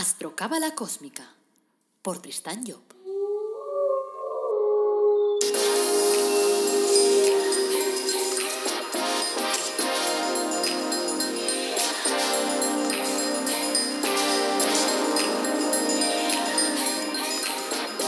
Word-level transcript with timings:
Astrocábala 0.00 0.74
Cósmica 0.74 1.24
por 2.00 2.22
Tristán 2.22 2.64
Job. 2.66 2.80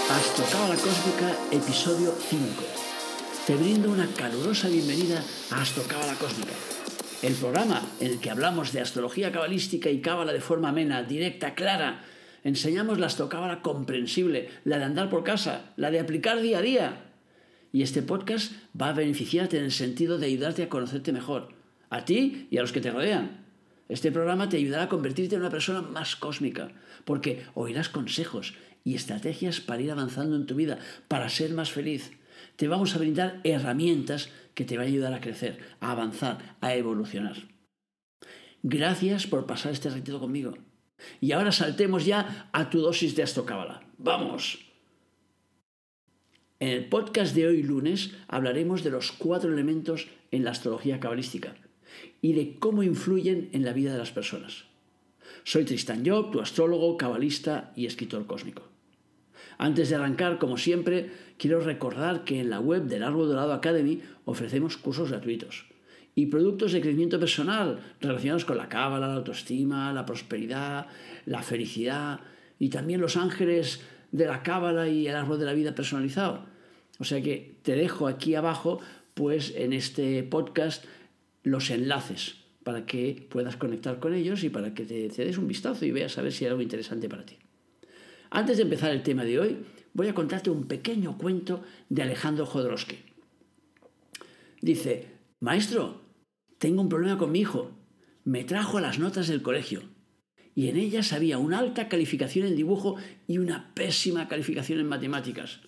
Astrocábala 0.08 0.76
Cósmica, 0.76 1.36
episodio 1.50 2.14
5. 2.30 2.62
Te 3.46 3.54
brindo 3.56 3.90
una 3.90 4.06
calurosa 4.14 4.68
bienvenida 4.68 5.22
a 5.50 5.60
Astrocábala 5.60 6.14
Cósmica, 6.14 6.52
el 7.22 7.34
programa 7.34 7.80
en 8.00 8.10
el 8.10 8.18
que 8.18 8.30
hablamos 8.30 8.72
de 8.72 8.80
astrología 8.80 9.30
cabalística 9.30 9.88
y 9.88 10.00
cábala 10.00 10.32
de 10.32 10.40
forma 10.40 10.70
amena, 10.70 11.04
directa, 11.04 11.54
clara. 11.54 12.04
Enseñamos 12.42 12.98
la 12.98 13.06
astrocábala 13.06 13.62
comprensible, 13.62 14.50
la 14.64 14.78
de 14.78 14.84
andar 14.84 15.08
por 15.08 15.22
casa, 15.22 15.72
la 15.76 15.92
de 15.92 16.00
aplicar 16.00 16.42
día 16.42 16.58
a 16.58 16.62
día. 16.62 17.04
Y 17.72 17.82
este 17.82 18.02
podcast 18.02 18.52
va 18.78 18.88
a 18.88 18.92
beneficiarte 18.92 19.56
en 19.56 19.64
el 19.64 19.70
sentido 19.70 20.18
de 20.18 20.26
ayudarte 20.26 20.64
a 20.64 20.68
conocerte 20.68 21.12
mejor, 21.12 21.54
a 21.90 22.04
ti 22.04 22.48
y 22.50 22.58
a 22.58 22.62
los 22.62 22.72
que 22.72 22.80
te 22.80 22.90
rodean. 22.90 23.44
Este 23.88 24.10
programa 24.10 24.48
te 24.48 24.56
ayudará 24.56 24.84
a 24.84 24.88
convertirte 24.88 25.36
en 25.36 25.42
una 25.42 25.50
persona 25.50 25.80
más 25.80 26.16
cósmica, 26.16 26.72
porque 27.04 27.44
oirás 27.54 27.88
consejos 27.88 28.54
y 28.82 28.96
estrategias 28.96 29.60
para 29.60 29.80
ir 29.80 29.92
avanzando 29.92 30.34
en 30.34 30.46
tu 30.46 30.56
vida, 30.56 30.80
para 31.06 31.28
ser 31.28 31.52
más 31.54 31.70
feliz. 31.70 32.10
Te 32.56 32.68
vamos 32.68 32.94
a 32.94 32.98
brindar 32.98 33.40
herramientas 33.44 34.30
que 34.54 34.64
te 34.64 34.76
van 34.76 34.86
a 34.86 34.88
ayudar 34.88 35.14
a 35.14 35.20
crecer, 35.20 35.58
a 35.80 35.92
avanzar, 35.92 36.56
a 36.60 36.74
evolucionar. 36.74 37.36
Gracias 38.62 39.26
por 39.26 39.46
pasar 39.46 39.72
este 39.72 39.90
ratito 39.90 40.20
conmigo. 40.20 40.54
Y 41.20 41.32
ahora 41.32 41.50
saltemos 41.50 42.04
ya 42.04 42.48
a 42.52 42.70
tu 42.70 42.80
dosis 42.80 43.16
de 43.16 43.22
astrocábala. 43.22 43.82
¡Vamos! 43.98 44.60
En 46.60 46.68
el 46.68 46.88
podcast 46.88 47.34
de 47.34 47.48
hoy 47.48 47.62
lunes 47.64 48.12
hablaremos 48.28 48.84
de 48.84 48.90
los 48.90 49.10
cuatro 49.10 49.52
elementos 49.52 50.06
en 50.30 50.44
la 50.44 50.52
astrología 50.52 51.00
cabalística 51.00 51.56
y 52.20 52.34
de 52.34 52.56
cómo 52.60 52.84
influyen 52.84 53.48
en 53.52 53.64
la 53.64 53.72
vida 53.72 53.90
de 53.92 53.98
las 53.98 54.12
personas. 54.12 54.66
Soy 55.42 55.64
Tristan 55.64 56.06
Job, 56.06 56.30
tu 56.30 56.40
astrólogo, 56.40 56.96
cabalista 56.96 57.72
y 57.74 57.86
escritor 57.86 58.26
cósmico. 58.26 58.62
Antes 59.58 59.90
de 59.90 59.96
arrancar, 59.96 60.38
como 60.38 60.56
siempre, 60.56 61.10
quiero 61.42 61.58
recordar 61.58 62.22
que 62.22 62.38
en 62.38 62.50
la 62.50 62.60
web 62.60 62.84
del 62.84 63.02
Árbol 63.02 63.26
Dorado 63.26 63.52
Academy 63.52 64.00
ofrecemos 64.26 64.76
cursos 64.76 65.10
gratuitos 65.10 65.64
y 66.14 66.26
productos 66.26 66.70
de 66.70 66.80
crecimiento 66.80 67.18
personal 67.18 67.80
relacionados 68.00 68.44
con 68.44 68.58
la 68.58 68.68
cábala, 68.68 69.08
la 69.08 69.14
autoestima, 69.14 69.92
la 69.92 70.06
prosperidad, 70.06 70.86
la 71.26 71.42
felicidad 71.42 72.20
y 72.60 72.68
también 72.68 73.00
los 73.00 73.16
ángeles 73.16 73.80
de 74.12 74.26
la 74.26 74.44
cábala 74.44 74.86
y 74.86 75.08
el 75.08 75.16
árbol 75.16 75.40
de 75.40 75.46
la 75.46 75.52
vida 75.52 75.74
personalizado. 75.74 76.46
O 77.00 77.04
sea 77.04 77.20
que 77.20 77.56
te 77.62 77.74
dejo 77.74 78.06
aquí 78.06 78.36
abajo, 78.36 78.78
pues 79.14 79.52
en 79.56 79.72
este 79.72 80.22
podcast, 80.22 80.84
los 81.42 81.70
enlaces 81.70 82.36
para 82.62 82.86
que 82.86 83.26
puedas 83.28 83.56
conectar 83.56 83.98
con 83.98 84.14
ellos 84.14 84.44
y 84.44 84.48
para 84.48 84.74
que 84.74 84.84
te, 84.84 85.08
te 85.08 85.24
des 85.24 85.38
un 85.38 85.48
vistazo 85.48 85.84
y 85.84 85.90
veas 85.90 86.16
a 86.18 86.22
ver 86.22 86.30
si 86.30 86.44
hay 86.44 86.50
algo 86.50 86.62
interesante 86.62 87.08
para 87.08 87.26
ti. 87.26 87.36
Antes 88.30 88.58
de 88.58 88.62
empezar 88.62 88.92
el 88.92 89.02
tema 89.02 89.24
de 89.24 89.40
hoy, 89.40 89.58
voy 89.94 90.08
a 90.08 90.14
contarte 90.14 90.50
un 90.50 90.66
pequeño 90.66 91.18
cuento 91.18 91.62
de 91.88 92.02
Alejandro 92.02 92.46
Jodorowsky. 92.46 92.98
Dice, 94.60 95.08
Maestro, 95.40 96.02
tengo 96.58 96.80
un 96.80 96.88
problema 96.88 97.18
con 97.18 97.32
mi 97.32 97.40
hijo. 97.40 97.72
Me 98.24 98.44
trajo 98.44 98.78
las 98.80 98.98
notas 98.98 99.26
del 99.28 99.42
colegio 99.42 99.82
y 100.54 100.68
en 100.68 100.76
ellas 100.76 101.12
había 101.12 101.38
una 101.38 101.58
alta 101.58 101.88
calificación 101.88 102.46
en 102.46 102.56
dibujo 102.56 102.96
y 103.26 103.38
una 103.38 103.72
pésima 103.74 104.28
calificación 104.28 104.78
en 104.80 104.88
matemáticas. 104.88 105.60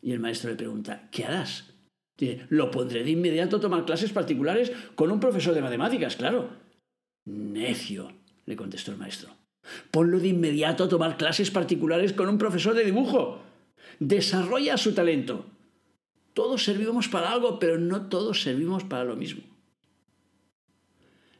Y 0.00 0.12
el 0.12 0.20
maestro 0.20 0.50
le 0.50 0.56
pregunta, 0.56 1.08
¿qué 1.10 1.24
harás? 1.24 1.74
Dice, 2.16 2.46
lo 2.50 2.70
pondré 2.70 3.02
de 3.02 3.10
inmediato 3.10 3.56
a 3.56 3.60
tomar 3.60 3.84
clases 3.84 4.12
particulares 4.12 4.72
con 4.94 5.10
un 5.10 5.20
profesor 5.20 5.54
de 5.54 5.62
matemáticas, 5.62 6.16
claro. 6.16 6.50
Necio, 7.24 8.12
le 8.46 8.56
contestó 8.56 8.92
el 8.92 8.98
maestro. 8.98 9.37
Ponlo 9.90 10.18
de 10.20 10.28
inmediato 10.28 10.84
a 10.84 10.88
tomar 10.88 11.16
clases 11.16 11.50
particulares 11.50 12.12
con 12.12 12.28
un 12.28 12.38
profesor 12.38 12.74
de 12.74 12.84
dibujo. 12.84 13.42
Desarrolla 13.98 14.76
su 14.76 14.94
talento. 14.94 15.46
Todos 16.34 16.64
servimos 16.64 17.08
para 17.08 17.32
algo, 17.32 17.58
pero 17.58 17.78
no 17.78 18.08
todos 18.08 18.42
servimos 18.42 18.84
para 18.84 19.04
lo 19.04 19.16
mismo. 19.16 19.42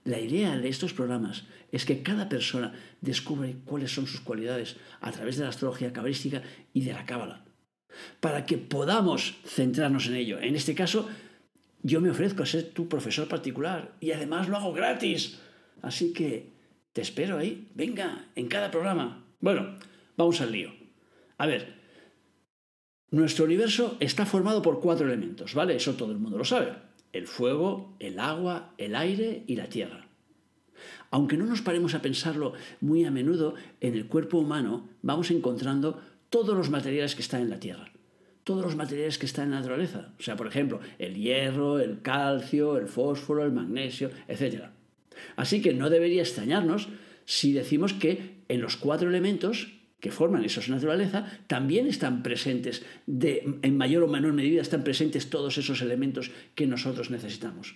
La 0.04 0.18
idea 0.18 0.56
de 0.56 0.68
estos 0.68 0.94
programas 0.94 1.44
es 1.70 1.84
que 1.84 2.02
cada 2.02 2.28
persona 2.28 2.72
descubre 3.00 3.56
cuáles 3.64 3.92
son 3.92 4.06
sus 4.06 4.20
cualidades 4.20 4.76
a 5.00 5.12
través 5.12 5.36
de 5.36 5.42
la 5.42 5.50
astrología 5.50 5.92
cabalística 5.92 6.42
y 6.72 6.80
de 6.80 6.94
la 6.94 7.04
cábala, 7.04 7.44
para 8.20 8.46
que 8.46 8.56
podamos 8.56 9.36
centrarnos 9.44 10.06
en 10.06 10.14
ello. 10.14 10.40
En 10.40 10.56
este 10.56 10.74
caso, 10.74 11.08
yo 11.82 12.00
me 12.00 12.10
ofrezco 12.10 12.42
a 12.42 12.46
ser 12.46 12.70
tu 12.70 12.88
profesor 12.88 13.28
particular 13.28 13.92
y 14.00 14.12
además 14.12 14.48
lo 14.48 14.56
hago 14.56 14.72
gratis. 14.72 15.38
Así 15.82 16.12
que 16.12 16.57
te 16.98 17.02
espero 17.02 17.38
ahí, 17.38 17.68
venga, 17.76 18.24
en 18.34 18.48
cada 18.48 18.72
programa. 18.72 19.24
Bueno, 19.38 19.76
vamos 20.16 20.40
al 20.40 20.50
lío. 20.50 20.72
A 21.36 21.46
ver, 21.46 21.74
nuestro 23.12 23.44
universo 23.44 23.96
está 24.00 24.26
formado 24.26 24.62
por 24.62 24.80
cuatro 24.80 25.06
elementos, 25.06 25.54
¿vale? 25.54 25.76
Eso 25.76 25.94
todo 25.94 26.10
el 26.10 26.18
mundo 26.18 26.38
lo 26.38 26.44
sabe 26.44 26.72
el 27.12 27.28
fuego, 27.28 27.94
el 28.00 28.18
agua, 28.18 28.74
el 28.78 28.96
aire 28.96 29.44
y 29.46 29.54
la 29.54 29.68
tierra. 29.68 30.08
Aunque 31.12 31.36
no 31.36 31.46
nos 31.46 31.62
paremos 31.62 31.94
a 31.94 32.02
pensarlo 32.02 32.54
muy 32.80 33.04
a 33.04 33.12
menudo, 33.12 33.54
en 33.80 33.94
el 33.94 34.08
cuerpo 34.08 34.38
humano 34.38 34.88
vamos 35.00 35.30
encontrando 35.30 36.00
todos 36.30 36.56
los 36.56 36.68
materiales 36.68 37.14
que 37.14 37.22
están 37.22 37.42
en 37.42 37.50
la 37.50 37.60
tierra, 37.60 37.92
todos 38.42 38.64
los 38.64 38.74
materiales 38.74 39.18
que 39.18 39.26
están 39.26 39.44
en 39.44 39.50
la 39.52 39.60
naturaleza. 39.60 40.14
O 40.18 40.22
sea, 40.22 40.34
por 40.34 40.48
ejemplo, 40.48 40.80
el 40.98 41.14
hierro, 41.14 41.78
el 41.78 42.02
calcio, 42.02 42.76
el 42.76 42.88
fósforo, 42.88 43.44
el 43.44 43.52
magnesio, 43.52 44.10
etc. 44.26 44.77
Así 45.36 45.62
que 45.62 45.74
no 45.74 45.90
debería 45.90 46.22
extrañarnos 46.22 46.88
si 47.24 47.52
decimos 47.52 47.92
que 47.92 48.38
en 48.48 48.60
los 48.60 48.76
cuatro 48.76 49.08
elementos 49.08 49.68
que 50.00 50.12
forman 50.12 50.44
esa 50.44 50.62
naturaleza, 50.70 51.26
también 51.48 51.86
están 51.86 52.22
presentes, 52.22 52.84
en 53.06 53.76
mayor 53.76 54.04
o 54.04 54.08
menor 54.08 54.32
medida 54.32 54.62
están 54.62 54.84
presentes 54.84 55.28
todos 55.28 55.58
esos 55.58 55.82
elementos 55.82 56.30
que 56.54 56.66
nosotros 56.66 57.10
necesitamos. 57.10 57.74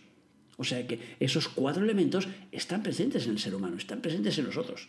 O 0.56 0.64
sea 0.64 0.86
que 0.86 1.00
esos 1.18 1.48
cuatro 1.48 1.82
elementos 1.82 2.28
están 2.52 2.82
presentes 2.82 3.26
en 3.26 3.32
el 3.32 3.40
ser 3.40 3.54
humano, 3.54 3.76
están 3.76 4.00
presentes 4.00 4.38
en 4.38 4.46
nosotros. 4.46 4.88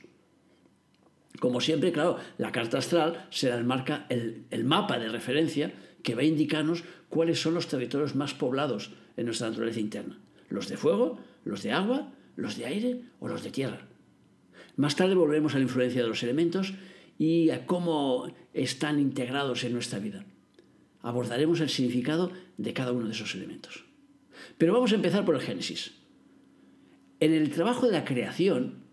Como 1.40 1.60
siempre, 1.60 1.92
claro, 1.92 2.20
la 2.38 2.52
carta 2.52 2.78
astral 2.78 3.26
será 3.32 3.58
el, 3.58 3.64
marca, 3.64 4.06
el 4.10 4.64
mapa 4.64 5.00
de 5.00 5.10
referencia 5.10 5.74
que 6.04 6.14
va 6.14 6.22
a 6.22 6.26
indicarnos 6.26 6.84
cuáles 7.10 7.42
son 7.42 7.56
los 7.56 7.68
territorios 7.68 8.14
más 8.14 8.36
poblados 8.36 8.92
en 9.18 9.26
nuestra 9.26 9.50
naturaleza 9.50 9.80
interna. 9.80 10.20
Los 10.50 10.68
de 10.68 10.78
fuego, 10.78 11.18
los 11.46 11.64
de 11.64 11.72
agua, 11.72 12.14
los 12.36 12.58
de 12.58 12.66
aire 12.66 13.02
o 13.20 13.28
los 13.28 13.44
de 13.44 13.52
tierra. 13.52 13.88
Más 14.76 14.96
tarde 14.96 15.16
volveremos 15.16 15.54
a 15.54 15.58
la 15.58 15.64
influencia 15.64 16.02
de 16.02 16.08
los 16.08 16.24
elementos 16.24 16.74
y 17.18 17.52
a 17.52 17.66
cómo 17.66 18.34
están 18.54 19.00
integrados 19.00 19.64
en 19.64 19.74
nuestra 19.74 20.00
vida. 20.00 20.26
Abordaremos 21.02 21.60
el 21.60 21.70
significado 21.70 22.32
de 22.58 22.74
cada 22.74 22.92
uno 22.92 23.06
de 23.06 23.12
esos 23.12 23.36
elementos. 23.36 23.86
Pero 24.58 24.74
vamos 24.74 24.92
a 24.92 24.96
empezar 24.96 25.26
por 25.26 25.36
el 25.36 25.42
Génesis. 25.42 25.94
En 27.20 27.34
el 27.34 27.52
trabajo 27.52 27.86
de 27.86 27.94
la 27.94 28.06
creación, 28.06 28.84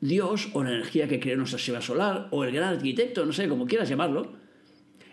Dios, 0.00 0.50
o 0.52 0.62
la 0.62 0.70
energía 0.70 1.08
que 1.08 1.20
creó 1.20 1.36
nuestra 1.36 1.58
Shiva 1.58 1.80
solar, 1.80 2.28
o 2.30 2.44
el 2.44 2.52
gran 2.52 2.74
arquitecto, 2.74 3.24
no 3.24 3.32
sé, 3.32 3.48
como 3.48 3.66
quieras 3.66 3.88
llamarlo, 3.88 4.32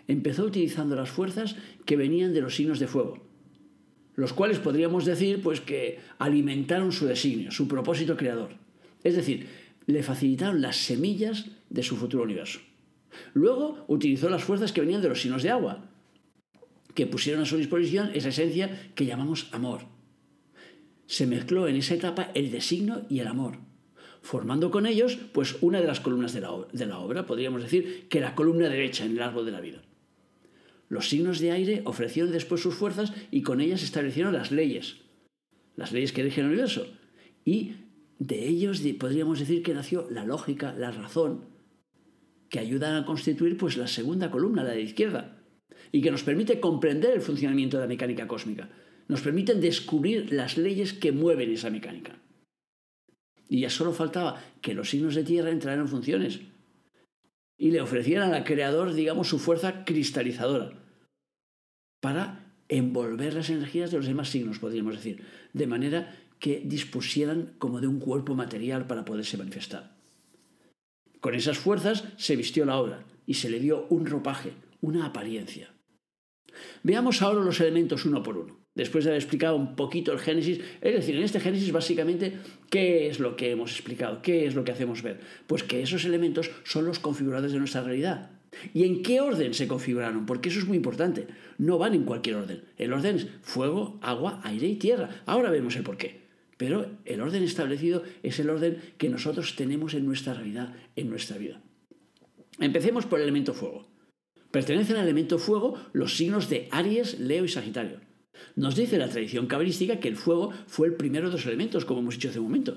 empezó 0.08 0.44
utilizando 0.44 0.96
las 0.96 1.10
fuerzas 1.10 1.56
que 1.84 1.96
venían 1.96 2.32
de 2.32 2.40
los 2.40 2.54
signos 2.54 2.78
de 2.78 2.86
fuego, 2.86 3.25
los 4.16 4.32
cuales 4.32 4.58
podríamos 4.58 5.04
decir 5.04 5.42
pues 5.42 5.60
que 5.60 6.00
alimentaron 6.18 6.90
su 6.90 7.06
designio, 7.06 7.50
su 7.52 7.68
propósito 7.68 8.16
creador. 8.16 8.50
Es 9.04 9.14
decir, 9.14 9.46
le 9.86 10.02
facilitaron 10.02 10.60
las 10.60 10.76
semillas 10.76 11.46
de 11.70 11.82
su 11.82 11.96
futuro 11.96 12.24
universo. 12.24 12.60
Luego 13.34 13.84
utilizó 13.86 14.28
las 14.28 14.42
fuerzas 14.44 14.72
que 14.72 14.80
venían 14.80 15.02
de 15.02 15.08
los 15.08 15.20
signos 15.20 15.42
de 15.42 15.50
agua, 15.50 15.84
que 16.94 17.06
pusieron 17.06 17.42
a 17.42 17.46
su 17.46 17.56
disposición 17.56 18.10
esa 18.14 18.30
esencia 18.30 18.90
que 18.94 19.06
llamamos 19.06 19.48
amor. 19.52 19.82
Se 21.06 21.26
mezcló 21.26 21.68
en 21.68 21.76
esa 21.76 21.94
etapa 21.94 22.30
el 22.34 22.50
designo 22.50 23.02
y 23.08 23.20
el 23.20 23.28
amor, 23.28 23.58
formando 24.22 24.70
con 24.70 24.86
ellos 24.86 25.18
pues 25.32 25.56
una 25.60 25.80
de 25.80 25.86
las 25.86 26.00
columnas 26.00 26.32
de 26.32 26.40
la, 26.40 26.50
de 26.72 26.86
la 26.86 26.98
obra, 26.98 27.26
podríamos 27.26 27.62
decir 27.62 28.08
que 28.08 28.20
la 28.20 28.34
columna 28.34 28.68
derecha 28.68 29.04
en 29.04 29.12
el 29.12 29.22
árbol 29.22 29.46
de 29.46 29.52
la 29.52 29.60
vida. 29.60 29.82
Los 30.88 31.08
signos 31.08 31.40
de 31.40 31.50
aire 31.50 31.82
ofrecieron 31.84 32.32
después 32.32 32.60
sus 32.60 32.74
fuerzas 32.74 33.12
y 33.30 33.42
con 33.42 33.60
ellas 33.60 33.82
establecieron 33.82 34.32
las 34.32 34.52
leyes, 34.52 34.98
las 35.74 35.92
leyes 35.92 36.12
que 36.12 36.22
rigen 36.22 36.44
el 36.44 36.52
universo, 36.52 36.86
y 37.44 37.74
de 38.18 38.46
ellos 38.46 38.82
podríamos 38.98 39.40
decir 39.40 39.62
que 39.62 39.74
nació 39.74 40.08
la 40.10 40.24
lógica, 40.24 40.74
la 40.74 40.90
razón, 40.90 41.44
que 42.48 42.58
ayudan 42.58 42.94
a 42.94 43.04
constituir 43.04 43.56
pues, 43.56 43.76
la 43.76 43.88
segunda 43.88 44.30
columna, 44.30 44.62
la 44.62 44.70
de 44.70 44.76
la 44.76 44.82
izquierda, 44.82 45.42
y 45.92 46.00
que 46.00 46.10
nos 46.10 46.22
permite 46.22 46.60
comprender 46.60 47.14
el 47.14 47.20
funcionamiento 47.20 47.76
de 47.76 47.82
la 47.82 47.88
mecánica 47.88 48.26
cósmica. 48.28 48.70
Nos 49.08 49.20
permiten 49.20 49.60
descubrir 49.60 50.32
las 50.32 50.56
leyes 50.56 50.92
que 50.92 51.12
mueven 51.12 51.52
esa 51.52 51.70
mecánica. 51.70 52.18
Y 53.48 53.60
ya 53.60 53.70
solo 53.70 53.92
faltaba 53.92 54.42
que 54.60 54.74
los 54.74 54.90
signos 54.90 55.14
de 55.14 55.24
tierra 55.24 55.50
entraran 55.50 55.80
en 55.80 55.88
funciones, 55.88 56.40
y 57.58 57.70
le 57.70 57.80
ofrecieran 57.80 58.34
al 58.34 58.44
creador, 58.44 58.92
digamos, 58.92 59.28
su 59.28 59.38
fuerza 59.38 59.84
cristalizadora 59.84 60.72
para 62.00 62.54
envolver 62.68 63.34
las 63.34 63.50
energías 63.50 63.90
de 63.90 63.96
los 63.98 64.06
demás 64.06 64.28
signos, 64.28 64.58
podríamos 64.58 64.96
decir, 64.96 65.24
de 65.52 65.66
manera 65.66 66.14
que 66.38 66.60
dispusieran 66.64 67.54
como 67.58 67.80
de 67.80 67.86
un 67.86 67.98
cuerpo 67.98 68.34
material 68.34 68.86
para 68.86 69.04
poderse 69.04 69.38
manifestar. 69.38 69.96
Con 71.20 71.34
esas 71.34 71.58
fuerzas 71.58 72.04
se 72.16 72.36
vistió 72.36 72.64
la 72.64 72.76
obra 72.76 73.04
y 73.26 73.34
se 73.34 73.50
le 73.50 73.58
dio 73.58 73.86
un 73.88 74.06
ropaje, 74.06 74.52
una 74.80 75.06
apariencia. 75.06 75.72
Veamos 76.82 77.22
ahora 77.22 77.42
los 77.42 77.60
elementos 77.60 78.04
uno 78.04 78.22
por 78.22 78.36
uno. 78.36 78.65
Después 78.76 79.04
de 79.04 79.10
haber 79.10 79.22
explicado 79.22 79.56
un 79.56 79.74
poquito 79.74 80.12
el 80.12 80.18
Génesis, 80.18 80.60
es 80.82 80.94
decir, 80.94 81.16
en 81.16 81.22
este 81.22 81.40
Génesis 81.40 81.72
básicamente, 81.72 82.34
¿qué 82.70 83.08
es 83.08 83.18
lo 83.18 83.34
que 83.34 83.50
hemos 83.50 83.72
explicado? 83.72 84.20
¿Qué 84.20 84.46
es 84.46 84.54
lo 84.54 84.64
que 84.64 84.72
hacemos 84.72 85.02
ver? 85.02 85.18
Pues 85.46 85.62
que 85.62 85.82
esos 85.82 86.04
elementos 86.04 86.50
son 86.64 86.84
los 86.84 86.98
configuradores 86.98 87.52
de 87.52 87.58
nuestra 87.58 87.82
realidad. 87.82 88.30
¿Y 88.74 88.84
en 88.84 89.02
qué 89.02 89.20
orden 89.20 89.54
se 89.54 89.66
configuraron? 89.66 90.26
Porque 90.26 90.50
eso 90.50 90.58
es 90.58 90.66
muy 90.66 90.76
importante. 90.76 91.26
No 91.56 91.78
van 91.78 91.94
en 91.94 92.04
cualquier 92.04 92.36
orden. 92.36 92.64
El 92.76 92.92
orden 92.92 93.16
es 93.16 93.26
fuego, 93.40 93.98
agua, 94.02 94.40
aire 94.44 94.66
y 94.66 94.76
tierra. 94.76 95.22
Ahora 95.24 95.50
vemos 95.50 95.74
el 95.76 95.82
por 95.82 95.96
qué. 95.96 96.26
Pero 96.58 96.90
el 97.06 97.20
orden 97.22 97.42
establecido 97.42 98.02
es 98.22 98.38
el 98.38 98.50
orden 98.50 98.78
que 98.98 99.08
nosotros 99.08 99.56
tenemos 99.56 99.94
en 99.94 100.04
nuestra 100.04 100.34
realidad, 100.34 100.74
en 100.96 101.08
nuestra 101.08 101.38
vida. 101.38 101.62
Empecemos 102.58 103.06
por 103.06 103.18
el 103.18 103.24
elemento 103.24 103.54
fuego. 103.54 103.86
Pertenecen 104.50 104.96
al 104.96 105.04
elemento 105.04 105.38
fuego 105.38 105.78
los 105.92 106.16
signos 106.16 106.48
de 106.48 106.68
Aries, 106.70 107.20
Leo 107.20 107.44
y 107.44 107.48
Sagitario. 107.48 108.05
Nos 108.54 108.76
dice 108.76 108.98
la 108.98 109.08
tradición 109.08 109.46
cabalística 109.46 110.00
que 110.00 110.08
el 110.08 110.16
fuego 110.16 110.52
fue 110.66 110.88
el 110.88 110.94
primero 110.94 111.28
de 111.28 111.32
los 111.32 111.46
elementos, 111.46 111.84
como 111.84 112.00
hemos 112.00 112.14
dicho 112.14 112.28
hace 112.28 112.38
un 112.38 112.46
momento. 112.46 112.76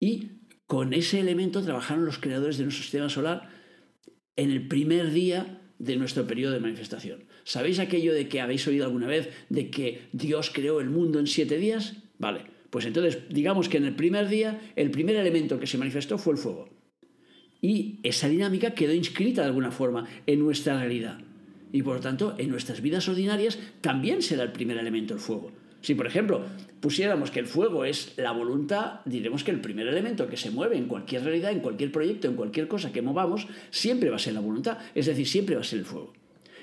Y 0.00 0.30
con 0.66 0.92
ese 0.92 1.20
elemento 1.20 1.62
trabajaron 1.62 2.04
los 2.04 2.18
creadores 2.18 2.58
de 2.58 2.64
nuestro 2.64 2.82
sistema 2.82 3.08
solar 3.08 3.50
en 4.36 4.50
el 4.50 4.68
primer 4.68 5.12
día 5.12 5.60
de 5.78 5.96
nuestro 5.96 6.26
periodo 6.26 6.54
de 6.54 6.60
manifestación. 6.60 7.24
¿Sabéis 7.44 7.78
aquello 7.78 8.14
de 8.14 8.28
que 8.28 8.40
habéis 8.40 8.66
oído 8.66 8.84
alguna 8.84 9.06
vez 9.06 9.30
de 9.48 9.70
que 9.70 10.08
Dios 10.12 10.50
creó 10.52 10.80
el 10.80 10.90
mundo 10.90 11.18
en 11.18 11.26
siete 11.26 11.58
días? 11.58 11.96
Vale, 12.18 12.42
pues 12.70 12.86
entonces 12.86 13.18
digamos 13.28 13.68
que 13.68 13.76
en 13.76 13.84
el 13.84 13.94
primer 13.94 14.28
día 14.28 14.60
el 14.76 14.90
primer 14.90 15.16
elemento 15.16 15.60
que 15.60 15.66
se 15.66 15.78
manifestó 15.78 16.18
fue 16.18 16.34
el 16.34 16.38
fuego. 16.38 16.68
Y 17.60 18.00
esa 18.02 18.28
dinámica 18.28 18.74
quedó 18.74 18.92
inscrita 18.92 19.42
de 19.42 19.48
alguna 19.48 19.70
forma 19.70 20.06
en 20.26 20.40
nuestra 20.40 20.78
realidad. 20.78 21.18
Y 21.72 21.82
por 21.82 21.96
lo 21.96 22.00
tanto, 22.00 22.34
en 22.38 22.50
nuestras 22.50 22.80
vidas 22.80 23.08
ordinarias 23.08 23.58
también 23.80 24.22
será 24.22 24.42
el 24.42 24.52
primer 24.52 24.78
elemento 24.78 25.14
el 25.14 25.20
fuego. 25.20 25.50
Si, 25.80 25.94
por 25.94 26.06
ejemplo, 26.06 26.44
pusiéramos 26.80 27.30
que 27.30 27.38
el 27.38 27.46
fuego 27.46 27.84
es 27.84 28.14
la 28.16 28.32
voluntad, 28.32 29.00
diremos 29.04 29.44
que 29.44 29.52
el 29.52 29.60
primer 29.60 29.86
elemento 29.86 30.28
que 30.28 30.36
se 30.36 30.50
mueve 30.50 30.76
en 30.76 30.86
cualquier 30.86 31.22
realidad, 31.22 31.52
en 31.52 31.60
cualquier 31.60 31.92
proyecto, 31.92 32.26
en 32.28 32.34
cualquier 32.34 32.66
cosa 32.66 32.92
que 32.92 33.02
movamos, 33.02 33.46
siempre 33.70 34.10
va 34.10 34.16
a 34.16 34.20
ser 34.20 34.34
la 34.34 34.40
voluntad, 34.40 34.78
es 34.94 35.06
decir, 35.06 35.28
siempre 35.28 35.54
va 35.54 35.60
a 35.60 35.64
ser 35.64 35.80
el 35.80 35.84
fuego. 35.84 36.12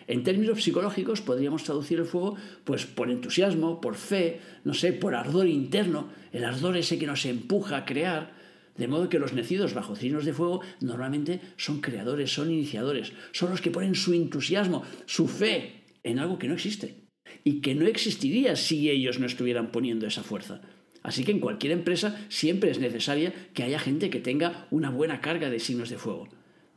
En 0.07 0.23
términos 0.23 0.61
psicológicos 0.61 1.21
podríamos 1.21 1.63
traducir 1.63 1.99
el 1.99 2.05
fuego 2.05 2.35
pues 2.65 2.85
por 2.85 3.09
entusiasmo, 3.09 3.79
por 3.79 3.95
fe, 3.95 4.41
no 4.65 4.73
sé, 4.73 4.91
por 4.91 5.15
ardor 5.15 5.47
interno, 5.47 6.09
el 6.33 6.43
ardor 6.43 6.75
ese 6.75 6.99
que 6.99 7.07
nos 7.07 7.25
empuja 7.25 7.77
a 7.77 7.85
crear, 7.85 8.33
de 8.77 8.87
modo 8.87 9.09
que 9.09 9.19
los 9.19 9.33
nacidos 9.33 9.73
bajo 9.73 9.95
signos 9.95 10.25
de 10.25 10.33
fuego 10.33 10.61
normalmente 10.81 11.41
son 11.57 11.81
creadores, 11.81 12.33
son 12.33 12.51
iniciadores, 12.51 13.13
son 13.31 13.51
los 13.51 13.61
que 13.61 13.71
ponen 13.71 13.95
su 13.95 14.13
entusiasmo, 14.13 14.83
su 15.05 15.27
fe 15.27 15.83
en 16.03 16.19
algo 16.19 16.39
que 16.39 16.47
no 16.47 16.55
existe 16.55 17.03
y 17.43 17.61
que 17.61 17.75
no 17.75 17.85
existiría 17.85 18.55
si 18.55 18.89
ellos 18.89 19.19
no 19.19 19.25
estuvieran 19.25 19.71
poniendo 19.71 20.07
esa 20.07 20.23
fuerza. 20.23 20.61
Así 21.03 21.25
que 21.25 21.31
en 21.31 21.39
cualquier 21.39 21.73
empresa 21.73 22.25
siempre 22.29 22.71
es 22.71 22.79
necesaria 22.79 23.33
que 23.53 23.63
haya 23.63 23.79
gente 23.79 24.09
que 24.09 24.19
tenga 24.19 24.67
una 24.71 24.89
buena 24.89 25.19
carga 25.19 25.49
de 25.49 25.59
signos 25.59 25.89
de 25.89 25.97
fuego. 25.97 26.29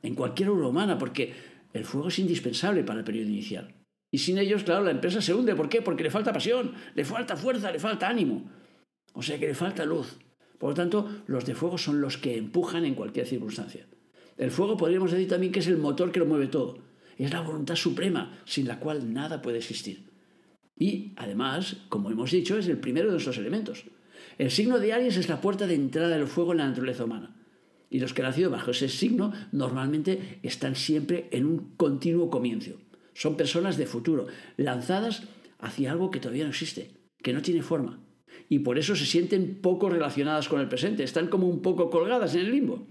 En 0.03 0.15
cualquier 0.15 0.51
obra 0.51 0.67
humana, 0.67 0.99
porque 0.99 1.33
el 1.73 1.85
fuego 1.85 2.09
es 2.09 2.19
indispensable 2.19 2.83
para 2.83 2.99
el 2.99 3.05
periodo 3.05 3.29
inicial. 3.29 3.75
Y 4.11 4.19
sin 4.19 4.39
ellos, 4.39 4.65
claro, 4.65 4.85
la 4.85 4.91
empresa 4.91 5.21
se 5.21 5.35
hunde. 5.35 5.55
¿Por 5.55 5.69
qué? 5.69 5.83
Porque 5.83 6.03
le 6.03 6.11
falta 6.11 6.33
pasión, 6.33 6.75
le 6.95 7.05
falta 7.05 7.37
fuerza, 7.37 7.71
le 7.71 7.79
falta 7.79 8.09
ánimo. 8.09 8.51
O 9.13 9.23
sea 9.23 9.39
que 9.39 9.47
le 9.47 9.55
falta 9.55 9.85
luz. 9.85 10.19
Por 10.59 10.71
lo 10.71 10.75
tanto, 10.75 11.23
los 11.27 11.45
de 11.45 11.55
fuego 11.55 11.79
son 11.79 12.01
los 12.01 12.17
que 12.17 12.37
empujan 12.37 12.85
en 12.85 12.95
cualquier 12.95 13.27
circunstancia. 13.27 13.87
El 14.37 14.51
fuego 14.51 14.77
podríamos 14.77 15.11
decir 15.11 15.29
también 15.29 15.53
que 15.53 15.61
es 15.61 15.67
el 15.67 15.79
motor 15.79 16.13
que 16.13 16.21
lo 16.21 16.27
mueve 16.27 16.47
todo. 16.49 16.79
Es 17.19 17.33
la 17.33 17.41
voluntad 17.41 17.77
suprema, 17.77 18.39
sin 18.45 18.67
la 18.67 18.79
cual 18.79 19.13
nada 19.13 19.41
puede 19.41 19.59
existir. 19.59 20.11
Y, 20.79 21.13
además, 21.17 21.79
como 21.89 22.11
hemos 22.11 22.31
dicho, 22.31 22.59
es 22.59 22.69
el 22.69 22.79
primero 22.79 23.07
de 23.07 23.13
nuestros 23.13 23.39
elementos. 23.39 23.85
El 24.39 24.51
signo 24.51 24.79
de 24.79 24.93
Aries 24.93 25.17
es 25.17 25.29
la 25.29 25.41
puerta 25.41 25.67
de 25.67 25.75
entrada 25.75 26.17
del 26.17 26.27
fuego 26.27 26.53
en 26.53 26.59
la 26.59 26.69
naturaleza 26.69 27.05
humana. 27.05 27.35
Y 27.89 28.01
los 28.01 28.13
que 28.13 28.21
han 28.21 28.29
nacido 28.29 28.51
bajo 28.51 28.73
ese 28.73 28.89
signo 28.89 29.33
normalmente 29.53 30.39
están 30.43 30.77
siempre 30.77 31.29
en 31.31 31.47
un 31.47 31.77
continuo 31.77 32.29
comienzo. 32.29 32.73
Son 33.15 33.37
personas 33.37 33.79
de 33.79 33.87
futuro, 33.87 34.27
lanzadas 34.59 35.23
hacia 35.59 35.93
algo 35.93 36.11
que 36.11 36.21
todavía 36.21 36.45
no 36.45 36.51
existe, 36.51 36.91
que 37.23 37.33
no 37.33 37.41
tiene 37.41 37.63
forma, 37.63 38.06
y 38.49 38.61
por 38.61 38.79
eso 38.79 38.97
se 38.97 39.07
sienten 39.07 39.61
poco 39.61 39.89
relacionadas 39.89 40.49
con 40.49 40.61
el 40.61 40.69
presente, 40.69 41.03
están 41.03 41.29
como 41.29 41.49
un 41.49 41.63
poco 41.63 41.91
colgadas 41.91 42.35
en 42.35 42.41
el 42.43 42.53
limbo. 42.53 42.87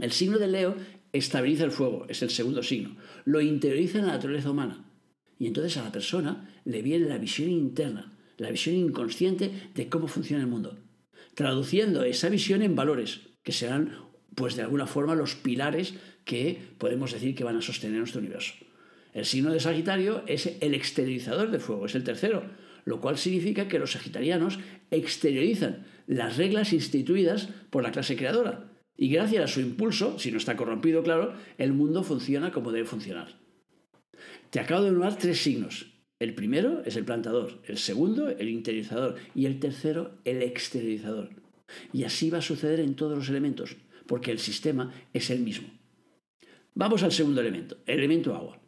El 0.00 0.12
signo 0.12 0.38
de 0.38 0.48
Leo 0.48 0.74
estabiliza 1.12 1.64
el 1.64 1.70
fuego, 1.70 2.06
es 2.08 2.22
el 2.22 2.30
segundo 2.30 2.62
signo, 2.62 2.96
lo 3.24 3.40
interioriza 3.40 3.98
en 3.98 4.06
la 4.06 4.14
naturaleza 4.14 4.50
humana. 4.50 4.84
Y 5.38 5.46
entonces 5.46 5.76
a 5.76 5.84
la 5.84 5.92
persona 5.92 6.50
le 6.64 6.82
viene 6.82 7.06
la 7.06 7.18
visión 7.18 7.50
interna, 7.50 8.12
la 8.38 8.50
visión 8.50 8.74
inconsciente 8.76 9.50
de 9.74 9.88
cómo 9.88 10.08
funciona 10.08 10.42
el 10.42 10.48
mundo, 10.48 10.76
traduciendo 11.34 12.02
esa 12.02 12.28
visión 12.28 12.62
en 12.62 12.74
valores, 12.74 13.20
que 13.42 13.52
serán, 13.52 13.96
pues 14.34 14.56
de 14.56 14.62
alguna 14.62 14.86
forma, 14.86 15.14
los 15.14 15.34
pilares 15.34 15.94
que 16.24 16.58
podemos 16.78 17.12
decir 17.12 17.34
que 17.34 17.44
van 17.44 17.56
a 17.56 17.62
sostener 17.62 17.98
nuestro 17.98 18.20
universo. 18.20 18.54
El 19.12 19.24
signo 19.24 19.52
de 19.52 19.60
Sagitario 19.60 20.24
es 20.26 20.56
el 20.60 20.74
exteriorizador 20.74 21.50
del 21.50 21.60
fuego, 21.60 21.86
es 21.86 21.94
el 21.94 22.02
tercero, 22.02 22.42
lo 22.84 23.00
cual 23.00 23.18
significa 23.18 23.68
que 23.68 23.78
los 23.78 23.92
sagitarianos 23.92 24.58
exteriorizan 24.90 25.86
las 26.06 26.36
reglas 26.36 26.72
instituidas 26.72 27.48
por 27.70 27.82
la 27.82 27.92
clase 27.92 28.16
creadora. 28.16 28.70
Y 28.96 29.08
gracias 29.08 29.44
a 29.44 29.52
su 29.52 29.60
impulso, 29.60 30.18
si 30.18 30.30
no 30.30 30.38
está 30.38 30.56
corrompido, 30.56 31.02
claro, 31.02 31.34
el 31.58 31.72
mundo 31.72 32.04
funciona 32.04 32.52
como 32.52 32.72
debe 32.72 32.86
funcionar. 32.86 33.40
Te 34.50 34.60
acabo 34.60 34.84
de 34.84 34.90
nombrar 34.92 35.18
tres 35.18 35.42
signos. 35.42 35.92
El 36.20 36.34
primero 36.34 36.82
es 36.84 36.96
el 36.96 37.04
plantador, 37.04 37.60
el 37.66 37.76
segundo 37.76 38.28
el 38.28 38.48
interiorizador 38.48 39.16
y 39.34 39.46
el 39.46 39.58
tercero 39.58 40.18
el 40.24 40.42
exteriorizador. 40.42 41.30
Y 41.92 42.04
así 42.04 42.30
va 42.30 42.38
a 42.38 42.42
suceder 42.42 42.78
en 42.78 42.94
todos 42.94 43.18
los 43.18 43.28
elementos, 43.28 43.76
porque 44.06 44.30
el 44.30 44.38
sistema 44.38 44.92
es 45.12 45.30
el 45.30 45.40
mismo. 45.40 45.68
Vamos 46.74 47.02
al 47.02 47.12
segundo 47.12 47.40
elemento, 47.40 47.78
el 47.86 47.98
elemento 47.98 48.34
agua. 48.34 48.60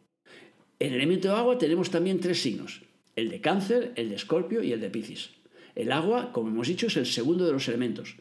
En 0.79 0.89
el 0.89 0.95
elemento 0.95 1.35
agua 1.35 1.57
tenemos 1.57 1.89
también 1.89 2.19
tres 2.19 2.41
signos, 2.41 2.81
el 3.17 3.29
de 3.29 3.41
cáncer, 3.41 3.93
el 3.95 4.09
de 4.09 4.15
escorpio 4.15 4.63
y 4.63 4.71
el 4.71 4.79
de 4.79 4.91
piscis. 4.91 5.31
El 5.73 5.91
agua, 5.91 6.31
como 6.31 6.49
hemos 6.49 6.67
dicho, 6.67 6.85
es 6.85 6.97
el 6.97 7.07
segundo 7.07 7.47
de 7.47 7.51
los 7.51 7.67
elementos. 7.67 8.15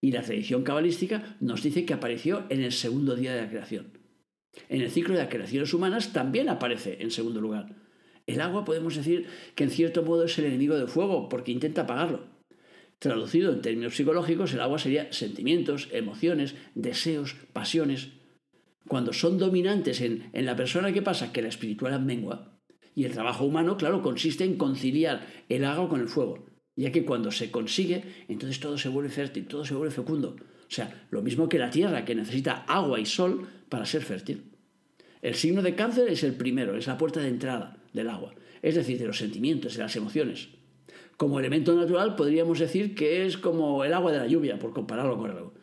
Y 0.00 0.10
la 0.10 0.22
tradición 0.22 0.64
cabalística 0.64 1.36
nos 1.38 1.62
dice 1.62 1.84
que 1.84 1.92
apareció 1.92 2.44
en 2.48 2.62
el 2.62 2.72
segundo 2.72 3.14
día 3.14 3.34
de 3.34 3.42
la 3.42 3.50
creación. 3.50 3.98
En 4.70 4.80
el 4.80 4.90
ciclo 4.90 5.14
de 5.14 5.20
las 5.20 5.28
creaciones 5.28 5.72
humanas 5.74 6.14
también 6.14 6.48
aparece 6.48 6.96
en 7.00 7.10
segundo 7.10 7.42
lugar. 7.42 7.76
El 8.26 8.40
agua 8.40 8.64
podemos 8.64 8.96
decir 8.96 9.26
que 9.54 9.64
en 9.64 9.70
cierto 9.70 10.02
modo 10.02 10.24
es 10.24 10.38
el 10.38 10.46
enemigo 10.46 10.76
del 10.76 10.88
fuego 10.88 11.28
porque 11.28 11.52
intenta 11.52 11.82
apagarlo. 11.82 12.24
Traducido 13.00 13.52
en 13.52 13.60
términos 13.60 13.96
psicológicos, 13.96 14.54
el 14.54 14.60
agua 14.60 14.78
sería 14.78 15.12
sentimientos, 15.12 15.88
emociones, 15.92 16.54
deseos, 16.74 17.36
pasiones. 17.52 18.12
Cuando 18.88 19.12
son 19.12 19.36
dominantes 19.36 20.00
en, 20.00 20.30
en 20.32 20.46
la 20.46 20.56
persona, 20.56 20.90
¿qué 20.92 21.02
pasa? 21.02 21.32
Que 21.32 21.42
la 21.42 21.48
espiritual 21.48 22.02
mengua. 22.02 22.61
Y 22.94 23.04
el 23.04 23.12
trabajo 23.12 23.44
humano, 23.44 23.76
claro, 23.76 24.02
consiste 24.02 24.44
en 24.44 24.56
conciliar 24.56 25.26
el 25.48 25.64
agua 25.64 25.88
con 25.88 26.00
el 26.00 26.08
fuego, 26.08 26.46
ya 26.76 26.92
que 26.92 27.04
cuando 27.04 27.30
se 27.30 27.50
consigue, 27.50 28.04
entonces 28.28 28.60
todo 28.60 28.76
se 28.76 28.88
vuelve 28.88 29.10
fértil, 29.10 29.46
todo 29.46 29.64
se 29.64 29.74
vuelve 29.74 29.94
fecundo. 29.94 30.36
O 30.38 30.74
sea, 30.74 31.06
lo 31.10 31.22
mismo 31.22 31.48
que 31.48 31.58
la 31.58 31.70
tierra, 31.70 32.04
que 32.04 32.14
necesita 32.14 32.64
agua 32.66 33.00
y 33.00 33.06
sol 33.06 33.46
para 33.68 33.86
ser 33.86 34.02
fértil. 34.02 34.52
El 35.22 35.34
signo 35.34 35.62
de 35.62 35.74
cáncer 35.74 36.08
es 36.08 36.24
el 36.24 36.34
primero, 36.34 36.76
es 36.76 36.86
la 36.86 36.98
puerta 36.98 37.20
de 37.20 37.28
entrada 37.28 37.76
del 37.92 38.08
agua, 38.08 38.34
es 38.60 38.74
decir, 38.74 38.98
de 38.98 39.06
los 39.06 39.18
sentimientos, 39.18 39.74
de 39.74 39.82
las 39.82 39.96
emociones. 39.96 40.48
Como 41.16 41.38
elemento 41.38 41.74
natural 41.74 42.16
podríamos 42.16 42.58
decir 42.58 42.94
que 42.94 43.24
es 43.26 43.36
como 43.36 43.84
el 43.84 43.94
agua 43.94 44.12
de 44.12 44.18
la 44.18 44.26
lluvia, 44.26 44.58
por 44.58 44.72
compararlo 44.72 45.18
con 45.18 45.30
algo. 45.30 45.54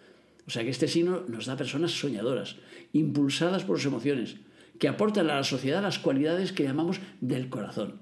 O 0.47 0.51
sea 0.51 0.63
que 0.63 0.69
este 0.69 0.87
signo 0.87 1.25
nos 1.27 1.45
da 1.45 1.57
personas 1.57 1.91
soñadoras, 1.91 2.55
impulsadas 2.93 3.65
por 3.65 3.77
sus 3.77 3.87
emociones, 3.87 4.37
que 4.79 4.87
aportan 4.87 5.29
a 5.29 5.35
la 5.35 5.43
sociedad 5.43 5.83
las 5.83 5.99
cualidades 5.99 6.53
que 6.53 6.63
llamamos 6.63 6.99
del 7.21 7.49
corazón. 7.49 7.99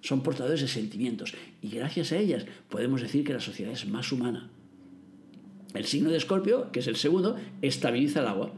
Son 0.00 0.22
portadores 0.22 0.60
de 0.62 0.68
sentimientos 0.68 1.34
y 1.62 1.68
gracias 1.68 2.12
a 2.12 2.16
ellas 2.16 2.46
podemos 2.68 3.02
decir 3.02 3.24
que 3.24 3.34
la 3.34 3.40
sociedad 3.40 3.72
es 3.72 3.86
más 3.86 4.10
humana. 4.12 4.50
El 5.74 5.84
signo 5.84 6.10
de 6.10 6.16
Escorpio, 6.16 6.72
que 6.72 6.80
es 6.80 6.86
el 6.86 6.96
segundo, 6.96 7.36
estabiliza 7.60 8.20
el 8.20 8.28
agua 8.28 8.52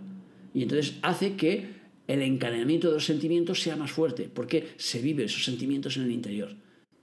y 0.55 0.63
entonces 0.63 0.99
hace 1.03 1.35
que 1.35 1.79
el 2.07 2.23
encadenamiento 2.23 2.89
de 2.89 2.95
los 2.95 3.05
sentimientos 3.05 3.61
sea 3.61 3.77
más 3.77 3.91
fuerte 3.91 4.31
porque 4.33 4.69
se 4.77 5.01
vive 5.01 5.25
esos 5.25 5.45
sentimientos 5.45 5.97
en 5.97 6.05
el 6.05 6.13
interior. 6.13 6.55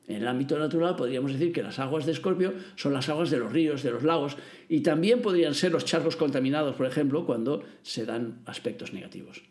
En 0.08 0.18
el 0.18 0.28
ámbito 0.28 0.58
natural 0.60 0.96
podríamos 0.96 1.34
decir 1.34 1.52
que 1.52 1.64
las 1.64 1.80
aguas 1.80 2.06
de 2.06 2.12
Escorpio 2.12 2.54
son 2.76 2.94
las 2.94 3.10
aguas 3.10 3.32
de 3.32 3.40
los 3.40 3.52
ríos, 3.52 3.82
de 3.82 3.92
los 3.92 4.04
lagos, 4.04 4.38
y 4.70 4.82
también 4.82 5.22
podrían 5.22 5.56
ser 5.56 5.72
los 5.72 5.86
charcos 5.86 6.16
contaminados, 6.16 6.76
por 6.76 6.86
ejemplo, 6.86 7.26
cuando 7.26 7.64
se 7.82 8.06
dan 8.06 8.42
aspectos 8.46 8.94
negativos. 8.94 9.42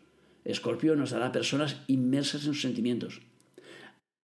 Escorpio 0.45 0.95
nos 0.95 1.09
dará 1.09 1.31
personas 1.31 1.81
inmersas 1.87 2.45
en 2.45 2.53
sus 2.53 2.61
sentimientos, 2.61 3.21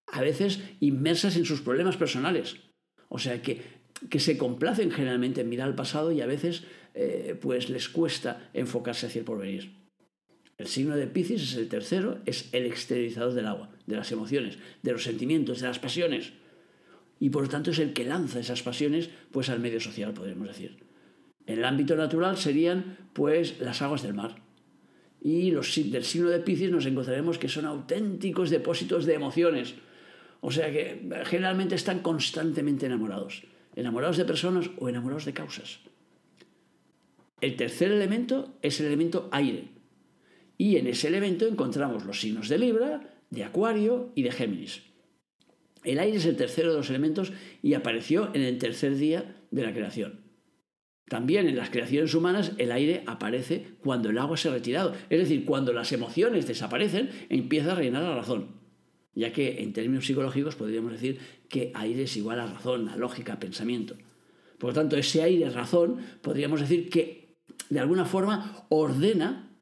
a 0.06 0.22
veces 0.22 0.60
inmersas 0.80 1.36
en 1.36 1.44
sus 1.44 1.60
problemas 1.60 1.96
personales, 1.96 2.56
o 3.08 3.18
sea 3.18 3.42
que, 3.42 3.62
que 4.08 4.20
se 4.20 4.38
complacen 4.38 4.90
generalmente 4.90 5.42
en 5.42 5.48
mirar 5.48 5.68
al 5.68 5.74
pasado 5.74 6.12
y 6.12 6.20
a 6.20 6.26
veces 6.26 6.64
eh, 6.94 7.36
pues 7.40 7.70
les 7.70 7.88
cuesta 7.88 8.50
enfocarse 8.52 9.06
hacia 9.06 9.20
el 9.20 9.24
porvenir. 9.24 9.82
El 10.58 10.66
signo 10.66 10.96
de 10.96 11.06
Piscis 11.06 11.42
es 11.42 11.54
el 11.56 11.68
tercero, 11.68 12.20
es 12.26 12.48
el 12.52 12.66
exteriorizador 12.66 13.32
del 13.32 13.46
agua, 13.46 13.70
de 13.86 13.96
las 13.96 14.12
emociones, 14.12 14.58
de 14.82 14.92
los 14.92 15.02
sentimientos, 15.02 15.60
de 15.60 15.66
las 15.66 15.78
pasiones. 15.78 16.34
Y 17.18 17.30
por 17.30 17.42
lo 17.42 17.48
tanto 17.48 17.70
es 17.70 17.78
el 17.78 17.92
que 17.92 18.04
lanza 18.04 18.38
esas 18.38 18.62
pasiones 18.62 19.10
pues 19.30 19.48
al 19.48 19.60
medio 19.60 19.80
social, 19.80 20.12
podríamos 20.12 20.48
decir. 20.48 20.84
En 21.46 21.58
el 21.58 21.64
ámbito 21.64 21.96
natural 21.96 22.36
serían 22.36 22.96
pues 23.12 23.60
las 23.60 23.82
aguas 23.82 24.02
del 24.02 24.14
mar. 24.14 24.36
Y 25.22 25.52
los 25.52 25.74
del 25.90 26.04
signo 26.04 26.30
de 26.30 26.40
Piscis 26.40 26.70
nos 26.70 26.86
encontraremos 26.86 27.38
que 27.38 27.48
son 27.48 27.64
auténticos 27.64 28.50
depósitos 28.50 29.06
de 29.06 29.14
emociones. 29.14 29.74
O 30.40 30.50
sea 30.50 30.72
que 30.72 31.08
generalmente 31.26 31.76
están 31.76 32.00
constantemente 32.00 32.86
enamorados. 32.86 33.44
Enamorados 33.76 34.16
de 34.16 34.24
personas 34.24 34.70
o 34.78 34.88
enamorados 34.88 35.24
de 35.24 35.32
causas. 35.32 35.78
El 37.40 37.56
tercer 37.56 37.92
elemento 37.92 38.54
es 38.62 38.80
el 38.80 38.86
elemento 38.86 39.28
aire 39.32 39.68
y 40.62 40.76
en 40.76 40.86
ese 40.86 41.08
elemento 41.08 41.48
encontramos 41.48 42.04
los 42.04 42.20
signos 42.20 42.48
de 42.48 42.56
Libra, 42.56 43.00
de 43.30 43.42
Acuario 43.42 44.12
y 44.14 44.22
de 44.22 44.30
Géminis. 44.30 44.82
El 45.82 45.98
aire 45.98 46.18
es 46.18 46.24
el 46.24 46.36
tercero 46.36 46.70
de 46.70 46.76
los 46.76 46.88
elementos 46.88 47.32
y 47.62 47.74
apareció 47.74 48.30
en 48.32 48.42
el 48.42 48.58
tercer 48.58 48.94
día 48.94 49.34
de 49.50 49.62
la 49.64 49.72
creación. 49.72 50.20
También 51.08 51.48
en 51.48 51.56
las 51.56 51.70
creaciones 51.70 52.14
humanas 52.14 52.52
el 52.58 52.72
aire 52.72 53.02
aparece 53.06 53.76
cuando 53.82 54.10
el 54.10 54.18
agua 54.18 54.36
se 54.36 54.48
ha 54.48 54.52
retirado, 54.52 54.94
es 55.10 55.18
decir, 55.18 55.44
cuando 55.44 55.72
las 55.72 55.92
emociones 55.92 56.46
desaparecen, 56.46 57.10
empieza 57.28 57.72
a 57.72 57.74
reinar 57.74 58.02
la 58.02 58.14
razón, 58.14 58.60
ya 59.14 59.32
que 59.32 59.62
en 59.62 59.72
términos 59.72 60.06
psicológicos 60.06 60.56
podríamos 60.56 60.92
decir 60.92 61.18
que 61.48 61.70
aire 61.74 62.04
es 62.04 62.16
igual 62.16 62.40
a 62.40 62.46
razón, 62.46 62.88
a 62.88 62.96
lógica, 62.96 63.34
a 63.34 63.40
pensamiento. 63.40 63.96
Por 64.58 64.70
lo 64.70 64.74
tanto, 64.74 64.96
ese 64.96 65.22
aire 65.22 65.50
razón 65.50 65.98
podríamos 66.22 66.60
decir 66.60 66.88
que 66.88 67.36
de 67.68 67.80
alguna 67.80 68.04
forma 68.04 68.66
ordena 68.70 69.52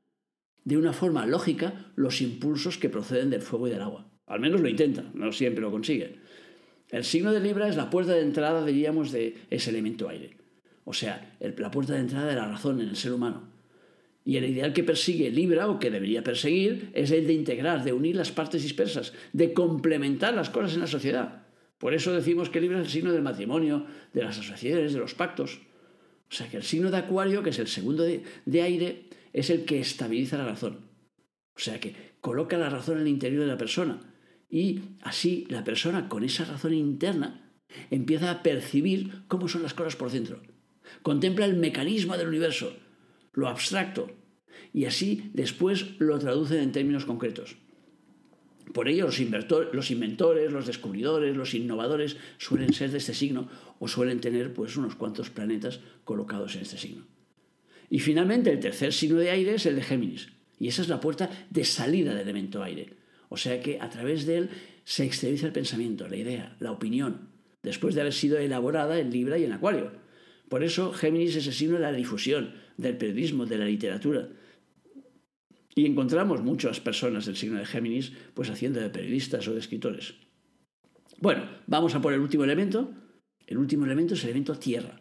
de 0.64 0.76
una 0.76 0.92
forma 0.92 1.26
lógica 1.26 1.92
los 1.96 2.20
impulsos 2.20 2.78
que 2.78 2.90
proceden 2.90 3.30
del 3.30 3.42
fuego 3.42 3.66
y 3.66 3.70
del 3.70 3.82
agua. 3.82 4.10
Al 4.26 4.40
menos 4.40 4.60
lo 4.60 4.68
intenta, 4.68 5.10
no 5.14 5.32
siempre 5.32 5.62
lo 5.62 5.70
consigue. 5.70 6.20
El 6.90 7.04
signo 7.04 7.32
de 7.32 7.40
Libra 7.40 7.68
es 7.68 7.76
la 7.76 7.88
puerta 7.88 8.12
de 8.12 8.22
entrada, 8.22 8.64
diríamos, 8.64 9.10
de 9.10 9.36
ese 9.50 9.70
elemento 9.70 10.08
aire. 10.08 10.39
O 10.84 10.92
sea, 10.92 11.36
la 11.40 11.70
puerta 11.70 11.94
de 11.94 12.00
entrada 12.00 12.26
de 12.26 12.36
la 12.36 12.48
razón 12.48 12.80
en 12.80 12.88
el 12.88 12.96
ser 12.96 13.12
humano. 13.12 13.48
Y 14.24 14.36
el 14.36 14.44
ideal 14.44 14.72
que 14.72 14.84
persigue 14.84 15.30
Libra, 15.30 15.68
o 15.68 15.78
que 15.78 15.90
debería 15.90 16.22
perseguir, 16.22 16.90
es 16.94 17.10
el 17.10 17.26
de 17.26 17.32
integrar, 17.32 17.84
de 17.84 17.92
unir 17.92 18.16
las 18.16 18.32
partes 18.32 18.62
dispersas, 18.62 19.12
de 19.32 19.52
complementar 19.52 20.34
las 20.34 20.50
cosas 20.50 20.74
en 20.74 20.80
la 20.80 20.86
sociedad. 20.86 21.46
Por 21.78 21.94
eso 21.94 22.12
decimos 22.12 22.50
que 22.50 22.60
Libra 22.60 22.80
es 22.80 22.86
el 22.86 22.92
signo 22.92 23.12
del 23.12 23.22
matrimonio, 23.22 23.86
de 24.12 24.22
las 24.22 24.38
asociaciones, 24.38 24.92
de 24.92 24.98
los 24.98 25.14
pactos. 25.14 25.60
O 26.30 26.34
sea 26.34 26.48
que 26.48 26.58
el 26.58 26.62
signo 26.62 26.90
de 26.90 26.98
Acuario, 26.98 27.42
que 27.42 27.50
es 27.50 27.58
el 27.58 27.68
segundo 27.68 28.04
de 28.04 28.62
aire, 28.62 29.08
es 29.32 29.50
el 29.50 29.64
que 29.64 29.80
estabiliza 29.80 30.36
la 30.36 30.44
razón. 30.44 30.90
O 31.56 31.58
sea 31.58 31.80
que 31.80 31.94
coloca 32.20 32.58
la 32.58 32.70
razón 32.70 32.96
en 32.96 33.02
el 33.02 33.08
interior 33.08 33.42
de 33.42 33.48
la 33.48 33.58
persona. 33.58 34.00
Y 34.48 34.80
así 35.02 35.46
la 35.48 35.64
persona 35.64 36.08
con 36.08 36.24
esa 36.24 36.44
razón 36.44 36.74
interna 36.74 37.52
empieza 37.90 38.30
a 38.30 38.42
percibir 38.42 39.22
cómo 39.28 39.48
son 39.48 39.62
las 39.62 39.74
cosas 39.74 39.96
por 39.96 40.10
dentro. 40.10 40.42
Contempla 41.02 41.46
el 41.46 41.56
mecanismo 41.56 42.16
del 42.16 42.28
universo, 42.28 42.76
lo 43.32 43.48
abstracto, 43.48 44.10
y 44.72 44.84
así 44.84 45.30
después 45.34 45.98
lo 45.98 46.18
traduce 46.18 46.62
en 46.62 46.72
términos 46.72 47.04
concretos. 47.04 47.56
Por 48.72 48.88
ello, 48.88 49.06
los, 49.06 49.20
inventores, 49.90 50.52
los 50.52 50.66
descubridores, 50.66 51.36
los 51.36 51.54
innovadores 51.54 52.16
suelen 52.38 52.72
ser 52.72 52.90
de 52.90 52.98
este 52.98 53.14
signo 53.14 53.48
o 53.80 53.88
suelen 53.88 54.20
tener 54.20 54.54
pues, 54.54 54.76
unos 54.76 54.94
cuantos 54.94 55.30
planetas 55.30 55.80
colocados 56.04 56.54
en 56.54 56.62
este 56.62 56.78
signo. 56.78 57.04
Y 57.88 57.98
finalmente 57.98 58.52
el 58.52 58.60
tercer 58.60 58.92
signo 58.92 59.18
de 59.18 59.30
aire 59.30 59.54
es 59.54 59.66
el 59.66 59.74
de 59.74 59.82
Géminis. 59.82 60.28
Y 60.60 60.68
esa 60.68 60.82
es 60.82 60.88
la 60.88 61.00
puerta 61.00 61.28
de 61.50 61.64
salida 61.64 62.10
del 62.10 62.22
elemento 62.22 62.62
aire. 62.62 62.94
O 63.28 63.36
sea 63.36 63.60
que 63.60 63.80
a 63.80 63.88
través 63.88 64.26
de 64.26 64.36
él 64.38 64.50
se 64.84 65.04
exterioriza 65.04 65.46
el 65.46 65.52
pensamiento, 65.52 66.06
la 66.06 66.16
idea, 66.16 66.56
la 66.60 66.70
opinión, 66.70 67.28
después 67.62 67.94
de 67.94 68.02
haber 68.02 68.12
sido 68.12 68.38
elaborada 68.38 69.00
en 69.00 69.10
Libra 69.10 69.38
y 69.38 69.44
en 69.44 69.52
Acuario. 69.52 69.90
Por 70.50 70.64
eso 70.64 70.92
Géminis 70.92 71.36
es 71.36 71.46
el 71.46 71.52
signo 71.52 71.74
de 71.76 71.82
la 71.82 71.92
difusión, 71.92 72.54
del 72.76 72.96
periodismo, 72.96 73.46
de 73.46 73.56
la 73.56 73.66
literatura. 73.66 74.28
Y 75.76 75.86
encontramos 75.86 76.42
muchas 76.42 76.80
personas 76.80 77.24
del 77.26 77.36
signo 77.36 77.60
de 77.60 77.66
Géminis 77.66 78.12
pues 78.34 78.50
haciendo 78.50 78.80
de 78.80 78.90
periodistas 78.90 79.46
o 79.46 79.54
de 79.54 79.60
escritores. 79.60 80.14
Bueno, 81.20 81.44
vamos 81.68 81.94
a 81.94 82.00
por 82.00 82.12
el 82.12 82.18
último 82.18 82.42
elemento. 82.42 82.92
El 83.46 83.58
último 83.58 83.84
elemento 83.86 84.14
es 84.14 84.24
el 84.24 84.30
elemento 84.30 84.58
tierra. 84.58 85.00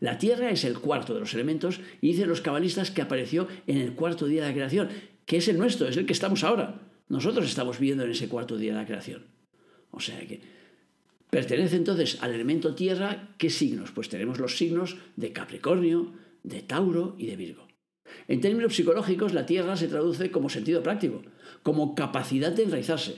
La 0.00 0.16
Tierra 0.16 0.50
es 0.50 0.64
el 0.64 0.78
cuarto 0.78 1.12
de 1.12 1.20
los 1.20 1.34
elementos 1.34 1.80
y 2.00 2.12
dicen 2.12 2.30
los 2.30 2.40
cabalistas 2.40 2.90
que 2.90 3.02
apareció 3.02 3.46
en 3.66 3.76
el 3.76 3.92
cuarto 3.92 4.26
día 4.26 4.42
de 4.42 4.48
la 4.48 4.54
creación, 4.54 4.88
que 5.26 5.36
es 5.36 5.48
el 5.48 5.58
nuestro, 5.58 5.88
es 5.88 5.96
el 5.98 6.06
que 6.06 6.14
estamos 6.14 6.42
ahora. 6.42 6.80
Nosotros 7.10 7.44
estamos 7.44 7.78
viviendo 7.78 8.04
en 8.04 8.12
ese 8.12 8.30
cuarto 8.30 8.56
día 8.56 8.72
de 8.72 8.78
la 8.78 8.86
creación. 8.86 9.26
O 9.90 10.00
sea 10.00 10.18
que 10.26 10.40
pertenece 11.34 11.74
entonces 11.74 12.18
al 12.22 12.32
elemento 12.32 12.76
Tierra, 12.76 13.34
¿qué 13.38 13.50
signos? 13.50 13.90
Pues 13.90 14.08
tenemos 14.08 14.38
los 14.38 14.56
signos 14.56 14.96
de 15.16 15.32
Capricornio, 15.32 16.12
de 16.44 16.62
Tauro 16.62 17.16
y 17.18 17.26
de 17.26 17.34
Virgo. 17.34 17.66
En 18.28 18.40
términos 18.40 18.76
psicológicos, 18.76 19.34
la 19.34 19.44
Tierra 19.44 19.76
se 19.76 19.88
traduce 19.88 20.30
como 20.30 20.48
sentido 20.48 20.80
práctico, 20.84 21.22
como 21.64 21.96
capacidad 21.96 22.52
de 22.52 22.62
enraizarse. 22.62 23.16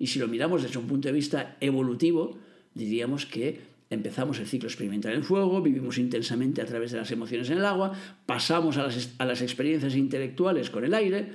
Y 0.00 0.08
si 0.08 0.18
lo 0.18 0.26
miramos 0.26 0.64
desde 0.64 0.80
un 0.80 0.88
punto 0.88 1.06
de 1.06 1.14
vista 1.14 1.56
evolutivo, 1.60 2.38
diríamos 2.74 3.24
que 3.24 3.68
Empezamos 3.90 4.38
el 4.38 4.46
ciclo 4.46 4.68
experimental 4.68 5.14
en 5.14 5.24
fuego, 5.24 5.62
vivimos 5.62 5.96
intensamente 5.96 6.60
a 6.60 6.66
través 6.66 6.92
de 6.92 6.98
las 6.98 7.10
emociones 7.10 7.48
en 7.48 7.56
el 7.56 7.64
agua, 7.64 7.92
pasamos 8.26 8.76
a 8.76 8.82
las, 9.24 9.40
experiencias 9.40 9.96
intelectuales 9.96 10.68
con 10.68 10.84
el 10.84 10.92
aire, 10.92 11.32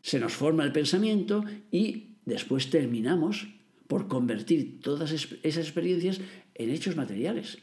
se 0.00 0.20
nos 0.20 0.32
forma 0.32 0.62
el 0.62 0.70
pensamiento 0.70 1.44
y 1.72 2.14
después 2.26 2.70
terminamos 2.70 3.48
por 3.90 4.06
convertir 4.06 4.80
todas 4.80 5.10
esas 5.10 5.64
experiencias 5.64 6.20
en 6.54 6.70
hechos 6.70 6.94
materiales 6.94 7.58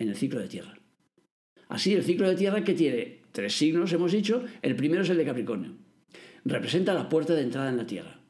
en 0.00 0.08
el 0.08 0.16
ciclo 0.16 0.40
de 0.40 0.48
tierra. 0.48 0.76
Así, 1.68 1.94
el 1.94 2.02
ciclo 2.02 2.28
de 2.28 2.34
tierra 2.34 2.64
que 2.64 2.74
tiene 2.74 3.20
tres 3.30 3.56
signos, 3.56 3.92
hemos 3.92 4.10
dicho, 4.10 4.44
el 4.60 4.74
primero 4.74 5.02
es 5.02 5.10
el 5.10 5.18
de 5.18 5.24
Capricornio. 5.24 5.76
Representa 6.44 6.94
la 6.94 7.08
puerta 7.08 7.34
de 7.34 7.42
entrada 7.42 7.70
en 7.70 7.76
la 7.76 7.86
tierra. 7.86 8.20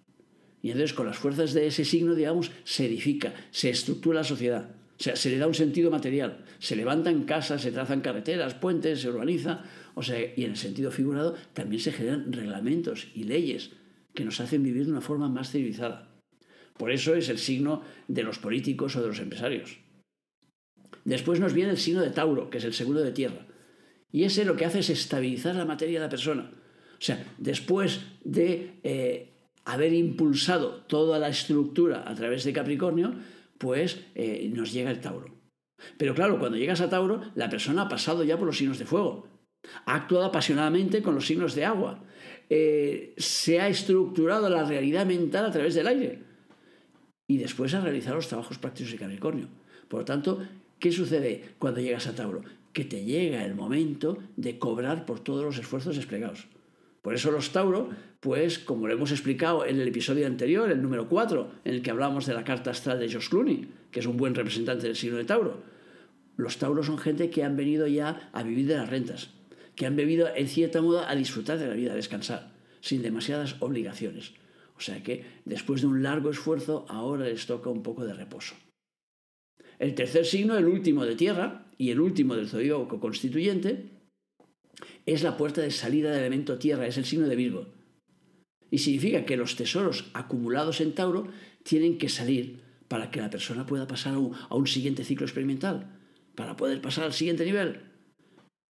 Y 0.61 0.73
entonces 0.73 0.93
con 0.93 1.07
las 1.07 1.17
fuerzas 1.17 1.55
de 1.55 1.67
ese 1.67 1.87
signo, 1.87 2.15
digamos, 2.15 2.51
se 2.65 2.85
edifica, 2.85 3.33
se 3.51 3.71
estructura 3.71 4.19
la 4.19 4.25
sociedad, 4.25 4.77
o 5.01 5.03
sea, 5.03 5.17
se 5.17 5.31
le 5.31 5.39
da 5.39 5.47
un 5.47 5.55
sentido 5.55 5.91
material. 5.91 6.45
Se 6.59 6.77
levantan 6.77 7.23
casas, 7.23 7.63
se 7.63 7.73
trazan 7.73 8.03
carreteras, 8.03 8.53
puentes, 8.53 9.01
se 9.01 9.09
urbaniza. 9.09 9.65
O 9.95 10.03
sea, 10.03 10.19
y 10.21 10.45
en 10.45 10.51
el 10.51 10.57
sentido 10.59 10.91
figurado 10.91 11.35
también 11.55 11.81
se 11.81 11.93
generan 11.93 12.31
reglamentos 12.31 13.07
y 13.15 13.25
leyes 13.25 13.71
que 14.13 14.27
nos 14.27 14.39
hacen 14.41 14.63
vivir 14.63 14.85
de 14.85 14.93
una 14.93 15.01
forma 15.01 15.31
más 15.31 15.51
civilizada. 15.51 16.08
Por 16.79 16.93
eso 16.93 17.15
es 17.15 17.29
el 17.29 17.39
signo 17.39 17.83
de 18.07 18.23
los 18.23 18.39
políticos 18.39 18.95
o 18.97 19.03
de 19.03 19.09
los 19.09 19.19
empresarios. 19.19 19.79
Después 21.05 21.41
nos 21.41 21.53
viene 21.53 21.71
el 21.71 21.79
signo 21.79 22.03
de 22.03 22.11
Tauro, 22.11 22.51
que 22.51 22.59
es 22.59 22.65
el 22.65 22.75
segundo 22.75 23.03
de 23.03 23.13
tierra. 23.13 23.47
Y 24.13 24.25
ese 24.25 24.45
lo 24.45 24.57
que 24.57 24.65
hace 24.65 24.79
es 24.79 24.91
estabilizar 24.91 25.55
la 25.57 25.65
materia 25.65 25.99
de 25.99 26.07
la 26.07 26.11
persona. 26.11 26.51
O 26.93 27.01
sea, 27.01 27.25
después 27.39 28.01
de 28.25 28.81
eh, 28.83 29.33
haber 29.65 29.93
impulsado 29.93 30.85
toda 30.87 31.19
la 31.19 31.29
estructura 31.29 32.05
a 32.07 32.15
través 32.15 32.45
de 32.45 32.53
Capricornio, 32.53 33.15
pues 33.59 34.05
eh, 34.15 34.51
nos 34.55 34.73
llega 34.73 34.91
el 34.91 35.01
Tauro. 35.01 35.35
Pero 35.97 36.15
claro, 36.15 36.39
cuando 36.39 36.59
llegas 36.59 36.81
a 36.81 36.89
Tauro, 36.89 37.23
la 37.35 37.51
persona 37.51 37.83
ha 37.83 37.89
pasado 37.89 38.25
ya 38.25 38.37
por 38.37 38.47
los 38.47 38.59
signos 38.59 38.79
de 38.79 38.87
fuego, 38.87 39.29
ha 39.85 39.95
actuado 39.95 40.25
apasionadamente 40.25 41.03
con 41.03 41.15
los 41.15 41.27
signos 41.27 41.55
de 41.55 41.65
agua, 41.65 42.05
eh, 42.51 43.15
se 43.17 43.61
ha 43.61 43.69
estructurado 43.69 44.49
la 44.49 44.65
realidad 44.65 45.07
mental 45.07 45.47
a 45.47 45.53
través 45.53 45.75
del 45.75 45.87
aire 45.87 46.28
y 47.29 47.37
después 47.37 47.75
ha 47.75 47.81
realizado 47.81 48.17
los 48.17 48.27
trabajos 48.27 48.59
prácticos 48.59 48.91
de 48.91 48.99
Capricornio. 48.99 49.47
Por 49.87 50.01
lo 50.01 50.05
tanto, 50.05 50.43
¿qué 50.81 50.91
sucede 50.91 51.55
cuando 51.59 51.81
llegas 51.81 52.07
a 52.09 52.15
Tauro? 52.15 52.43
Que 52.73 52.85
te 52.85 53.05
llega 53.05 53.45
el 53.45 53.55
momento 53.55 54.19
de 54.37 54.59
cobrar 54.59 55.05
por 55.05 55.21
todos 55.21 55.45
los 55.45 55.59
esfuerzos 55.59 55.97
desplegados. 55.97 56.49
Por 57.03 57.15
eso 57.15 57.31
los 57.31 57.53
Tauro, 57.53 57.91
pues 58.21 58.59
como 58.59 58.89
lo 58.89 58.95
hemos 58.95 59.13
explicado 59.13 59.65
en 59.65 59.79
el 59.79 59.89
episodio 59.89 60.27
anterior, 60.27 60.71
el 60.71 60.83
número 60.83 61.09
4, 61.09 61.53
en 61.65 61.75
el 61.75 61.83
que 61.83 61.91
hablamos 61.91 62.27
de 62.27 62.35
la 62.35 62.45
carta 62.45 62.71
astral 62.71 62.99
de 62.99 63.13
Josh 63.13 63.29
Clooney, 63.29 63.69
que 63.91 64.01
es 64.01 64.07
un 64.07 64.17
buen 64.17 64.35
representante 64.35 64.87
del 64.87 64.97
signo 64.97 65.19
de 65.19 65.25
Tauro, 65.25 65.63
los 66.37 66.57
Tauros 66.59 66.87
son 66.87 66.99
gente 66.99 67.31
que 67.31 67.45
han 67.45 67.57
venido 67.57 67.87
ya 67.87 68.31
a 68.33 68.43
vivir 68.43 68.67
de 68.67 68.77
las 68.77 68.89
rentas, 68.89 69.31
que 69.75 69.87
han 69.87 69.97
venido 69.97 70.29
en 70.35 70.49
cierta 70.49 70.81
modo 70.81 71.07
a 71.07 71.15
disfrutar 71.15 71.59
de 71.59 71.67
la 71.67 71.75
vida, 71.75 71.93
a 71.93 71.97
descansar, 71.97 72.53
sin 72.81 73.03
demasiadas 73.03 73.57
obligaciones. 73.61 74.33
O 74.79 74.81
sea 74.81 75.03
que 75.03 75.25
después 75.45 75.81
de 75.81 75.89
un 75.89 76.05
largo 76.05 76.31
esfuerzo, 76.31 76.87
ahora 76.89 77.27
les 77.27 77.47
toca 77.47 77.69
un 77.69 77.83
poco 77.83 78.05
de 78.05 78.15
reposo. 78.15 78.55
El 79.81 79.95
tercer 79.95 80.25
signo, 80.25 80.57
el 80.57 80.67
último 80.67 81.05
de 81.05 81.17
tierra 81.17 81.67
y 81.77 81.91
el 81.91 82.01
último 82.01 82.37
del 82.37 82.49
zodíaco 82.49 83.01
constituyente, 83.01 83.91
es 85.05 85.25
la 85.25 85.37
puerta 85.37 85.61
de 85.63 85.73
salida 85.73 86.11
del 86.11 86.21
elemento 86.21 86.59
tierra, 86.59 86.87
es 86.87 86.97
el 86.97 87.05
signo 87.05 87.27
de 87.27 87.35
Virgo. 87.35 87.67
Y 88.71 88.79
significa 88.79 89.25
que 89.25 89.37
los 89.37 89.57
tesoros 89.57 90.11
acumulados 90.15 90.81
en 90.81 90.95
Tauro 90.95 91.29
tienen 91.65 91.99
que 91.99 92.09
salir 92.09 92.61
para 92.87 93.11
que 93.11 93.21
la 93.21 93.31
persona 93.31 93.67
pueda 93.67 93.89
pasar 93.89 94.15
a 94.15 94.19
un, 94.19 94.35
a 94.35 94.55
un 94.55 94.67
siguiente 94.67 95.05
ciclo 95.05 95.27
experimental, 95.27 95.99
para 96.37 96.57
poder 96.57 96.81
pasar 96.81 97.05
al 97.05 97.13
siguiente 97.13 97.45
nivel. 97.45 97.81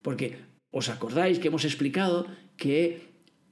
Porque 0.01 0.37
os 0.71 0.89
acordáis 0.89 1.37
que 1.37 1.49
hemos 1.49 1.65
explicado 1.65 2.25
que 2.57 3.08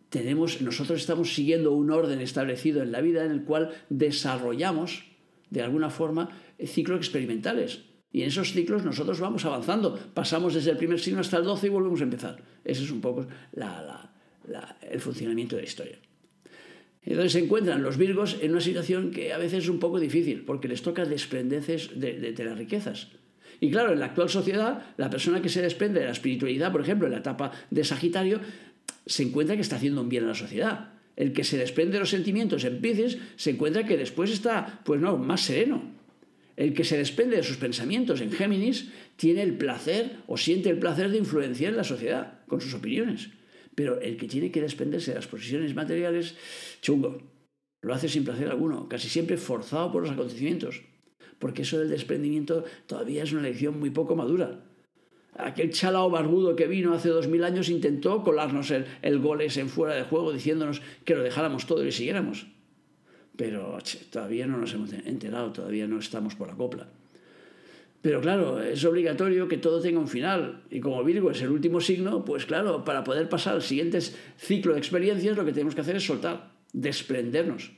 tenemos, 0.10 0.62
nosotros 0.62 1.00
estamos 1.00 1.34
siguiendo 1.34 1.74
un 1.74 1.92
orden 1.92 2.22
establecido 2.22 2.82
en 2.82 2.92
la 2.92 3.02
vida 3.02 3.26
en 3.26 3.32
el 3.32 3.44
cual 3.44 3.72
desarrollamos, 3.90 5.04
de 5.50 5.62
alguna 5.62 5.90
forma, 5.90 6.30
ciclos 6.66 6.98
experimentales. 6.98 7.82
Y 8.12 8.22
en 8.22 8.30
esos 8.30 8.54
ciclos 8.54 8.86
nosotros 8.86 9.20
vamos 9.20 9.46
avanzando. 9.46 10.00
Pasamos 10.14 10.54
desde 10.54 10.72
el 10.72 10.78
primer 10.78 11.00
signo 11.00 11.20
hasta 11.20 11.38
el 11.38 11.44
12 11.44 11.68
y 11.68 11.70
volvemos 11.70 12.00
a 12.00 12.06
empezar. 12.06 12.42
Ese 12.64 12.84
es 12.84 12.92
un 12.92 13.02
poco 13.02 13.28
el 14.90 15.00
funcionamiento 15.00 15.56
de 15.56 15.62
la 15.62 15.68
historia. 15.68 16.00
Entonces 17.04 17.34
se 17.34 17.40
encuentran 17.40 17.84
los 17.84 17.98
virgos 17.98 18.38
en 18.42 18.52
una 18.52 18.62
situación 18.62 19.12
que 19.12 19.34
a 19.34 19.38
veces 19.38 19.64
es 19.64 19.70
un 19.70 19.80
poco 19.80 20.00
difícil, 20.00 20.44
porque 20.44 20.68
les 20.68 20.82
toca 20.82 21.06
desprenderse 21.06 21.78
de, 21.96 22.34
de 22.34 22.46
las 22.46 22.58
riquezas. 22.58 23.08
Y 23.60 23.72
claro, 23.72 23.94
en 23.94 24.00
la 24.00 24.08
actual 24.08 24.30
sociedad, 24.30 24.84
la 24.98 25.10
persona 25.10 25.42
que 25.42 25.50
se 25.50 25.62
desprende 25.62 26.00
de 26.00 26.06
la 26.06 26.12
espiritualidad, 26.12 26.72
por 26.72 26.82
ejemplo, 26.82 27.08
en 27.08 27.14
la 27.14 27.20
etapa 27.20 27.52
de 27.70 27.84
Sagitario, 27.84 28.40
se 29.08 29.24
encuentra 29.24 29.56
que 29.56 29.62
está 29.62 29.78
haciendo 29.78 30.02
un 30.02 30.10
bien 30.10 30.26
a 30.26 30.28
la 30.28 30.36
sociedad. 30.36 30.94
El 31.16 31.34
que 31.34 31.44
se 31.44 31.58
desprende 31.58 31.94
de 31.94 32.02
los 32.02 32.12
sentimientos 32.12 32.64
en 32.64 32.80
Pisces 32.80 33.18
se 33.36 33.50
encuentra 33.50 33.86
que 33.86 33.98
después 33.98 34.30
está, 34.30 34.82
pues 34.86 35.02
no, 35.02 35.18
más 35.18 35.42
sereno. 35.42 35.82
El 36.56 36.74
que 36.74 36.84
se 36.84 36.98
desprende 36.98 37.38
de 37.38 37.44
sus 37.44 37.58
pensamientos 37.58 38.22
en 38.22 38.32
Géminis 38.32 38.90
tiene 39.16 39.42
el 39.42 39.58
placer 39.58 40.18
o 40.28 40.38
siente 40.38 40.70
el 40.70 40.80
placer 40.80 41.10
de 41.10 41.18
influenciar 41.18 41.72
en 41.72 41.78
la 41.78 41.84
sociedad 41.84 42.40
con 42.48 42.62
sus 42.62 42.74
opiniones. 42.74 43.30
Pero 43.76 44.00
el 44.02 44.18
que 44.18 44.28
tiene 44.28 44.52
que 44.52 44.62
desprenderse 44.62 45.12
de 45.12 45.16
las 45.16 45.28
posiciones 45.28 45.76
materiales, 45.76 46.36
chungo, 46.82 47.22
lo 47.84 47.94
hace 47.94 48.10
sin 48.10 48.24
placer 48.24 48.50
alguno, 48.50 48.90
casi 48.90 49.08
siempre 49.08 49.38
forzado 49.38 49.92
por 49.92 50.02
los 50.02 50.12
acontecimientos. 50.12 50.82
Porque 51.38 51.62
eso 51.62 51.78
del 51.80 51.90
desprendimiento 51.90 52.66
todavía 52.88 53.24
es 53.24 53.32
una 53.32 53.44
lección 53.44 53.80
muy 53.80 53.92
poco 53.92 54.16
madura. 54.16 54.64
Aquel 55.38 55.72
chalao 55.72 56.10
barbudo 56.10 56.56
que 56.56 56.67
vino 56.67 56.94
hace 56.94 57.10
dos 57.10 57.27
mil 57.27 57.44
años 57.44 57.70
intentó 57.70 58.24
colarnos 58.24 58.72
el, 58.72 58.86
el 59.01 59.20
gol 59.20 59.41
en 59.41 59.70
fuera 59.70 59.94
de 59.96 60.03
juego 60.03 60.34
diciéndonos 60.34 60.82
que 61.06 61.15
lo 61.15 61.24
dejáramos 61.24 61.67
todo 61.67 61.86
y 61.86 61.91
siguiéramos. 61.91 62.48
Pero 63.36 63.77
todavía 64.10 64.48
no 64.48 64.58
nos 64.58 64.74
hemos 64.74 64.91
enterado, 64.94 65.51
todavía 65.51 65.88
no 65.88 66.00
estamos 66.00 66.34
por 66.34 66.48
la 66.48 66.56
copla. 66.56 66.88
Pero 68.01 68.22
claro, 68.22 68.62
es 68.62 68.84
obligatorio 68.86 69.48
que 69.48 69.58
todo 69.58 69.82
tenga 69.82 70.00
un 70.00 70.08
final. 70.08 70.63
Y 70.72 70.79
como 70.79 71.03
Virgo 71.03 71.29
es 71.29 71.41
el 71.41 71.50
último 71.50 71.82
signo, 71.82 72.25
pues 72.25 72.46
claro, 72.46 72.84
para 72.84 73.03
poder 73.03 73.29
pasar 73.29 73.56
al 73.56 73.62
siguiente 73.62 74.00
ciclo 74.38 74.74
de 74.74 74.79
experiencias, 74.79 75.38
lo 75.38 75.46
que 75.46 75.51
tenemos 75.51 75.75
que 75.75 75.82
hacer 75.82 75.98
es 75.98 76.06
soltar, 76.06 76.51
desprendernos. 76.74 77.72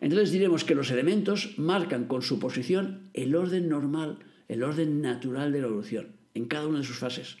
Entonces 0.00 0.32
diremos 0.32 0.64
que 0.64 0.74
los 0.74 0.90
elementos 0.90 1.54
marcan 1.58 2.06
con 2.06 2.22
su 2.22 2.38
posición 2.38 3.10
el 3.14 3.34
orden 3.34 3.68
normal 3.68 4.18
el 4.48 4.62
orden 4.62 5.00
natural 5.00 5.52
de 5.52 5.60
la 5.60 5.66
evolución, 5.66 6.16
en 6.34 6.46
cada 6.46 6.66
una 6.66 6.78
de 6.78 6.84
sus 6.84 6.98
fases. 6.98 7.36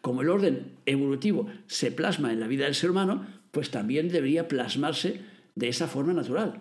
Como 0.00 0.22
el 0.22 0.28
orden 0.28 0.76
evolutivo 0.86 1.48
se 1.66 1.90
plasma 1.90 2.32
en 2.32 2.40
la 2.40 2.46
vida 2.46 2.64
del 2.64 2.74
ser 2.74 2.90
humano, 2.90 3.26
pues 3.50 3.70
también 3.70 4.08
debería 4.08 4.48
plasmarse 4.48 5.20
de 5.54 5.68
esa 5.68 5.88
forma 5.88 6.12
natural. 6.12 6.60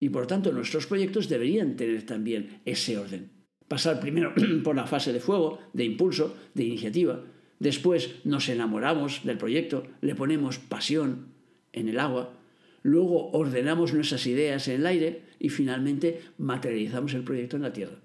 Y 0.00 0.10
por 0.10 0.26
tanto 0.26 0.52
nuestros 0.52 0.86
proyectos 0.86 1.28
deberían 1.28 1.76
tener 1.76 2.04
también 2.06 2.60
ese 2.64 2.98
orden. 2.98 3.30
Pasar 3.66 4.00
primero 4.00 4.32
por 4.64 4.76
la 4.76 4.86
fase 4.86 5.12
de 5.12 5.20
fuego, 5.20 5.58
de 5.72 5.84
impulso, 5.84 6.36
de 6.54 6.64
iniciativa. 6.64 7.24
Después 7.58 8.24
nos 8.24 8.48
enamoramos 8.48 9.24
del 9.24 9.38
proyecto, 9.38 9.84
le 10.00 10.14
ponemos 10.14 10.58
pasión 10.58 11.28
en 11.72 11.88
el 11.88 11.98
agua. 11.98 12.34
Luego 12.82 13.30
ordenamos 13.32 13.92
nuestras 13.92 14.26
ideas 14.26 14.68
en 14.68 14.80
el 14.80 14.86
aire 14.86 15.22
y 15.40 15.48
finalmente 15.48 16.20
materializamos 16.38 17.14
el 17.14 17.24
proyecto 17.24 17.56
en 17.56 17.62
la 17.62 17.72
tierra. 17.72 17.98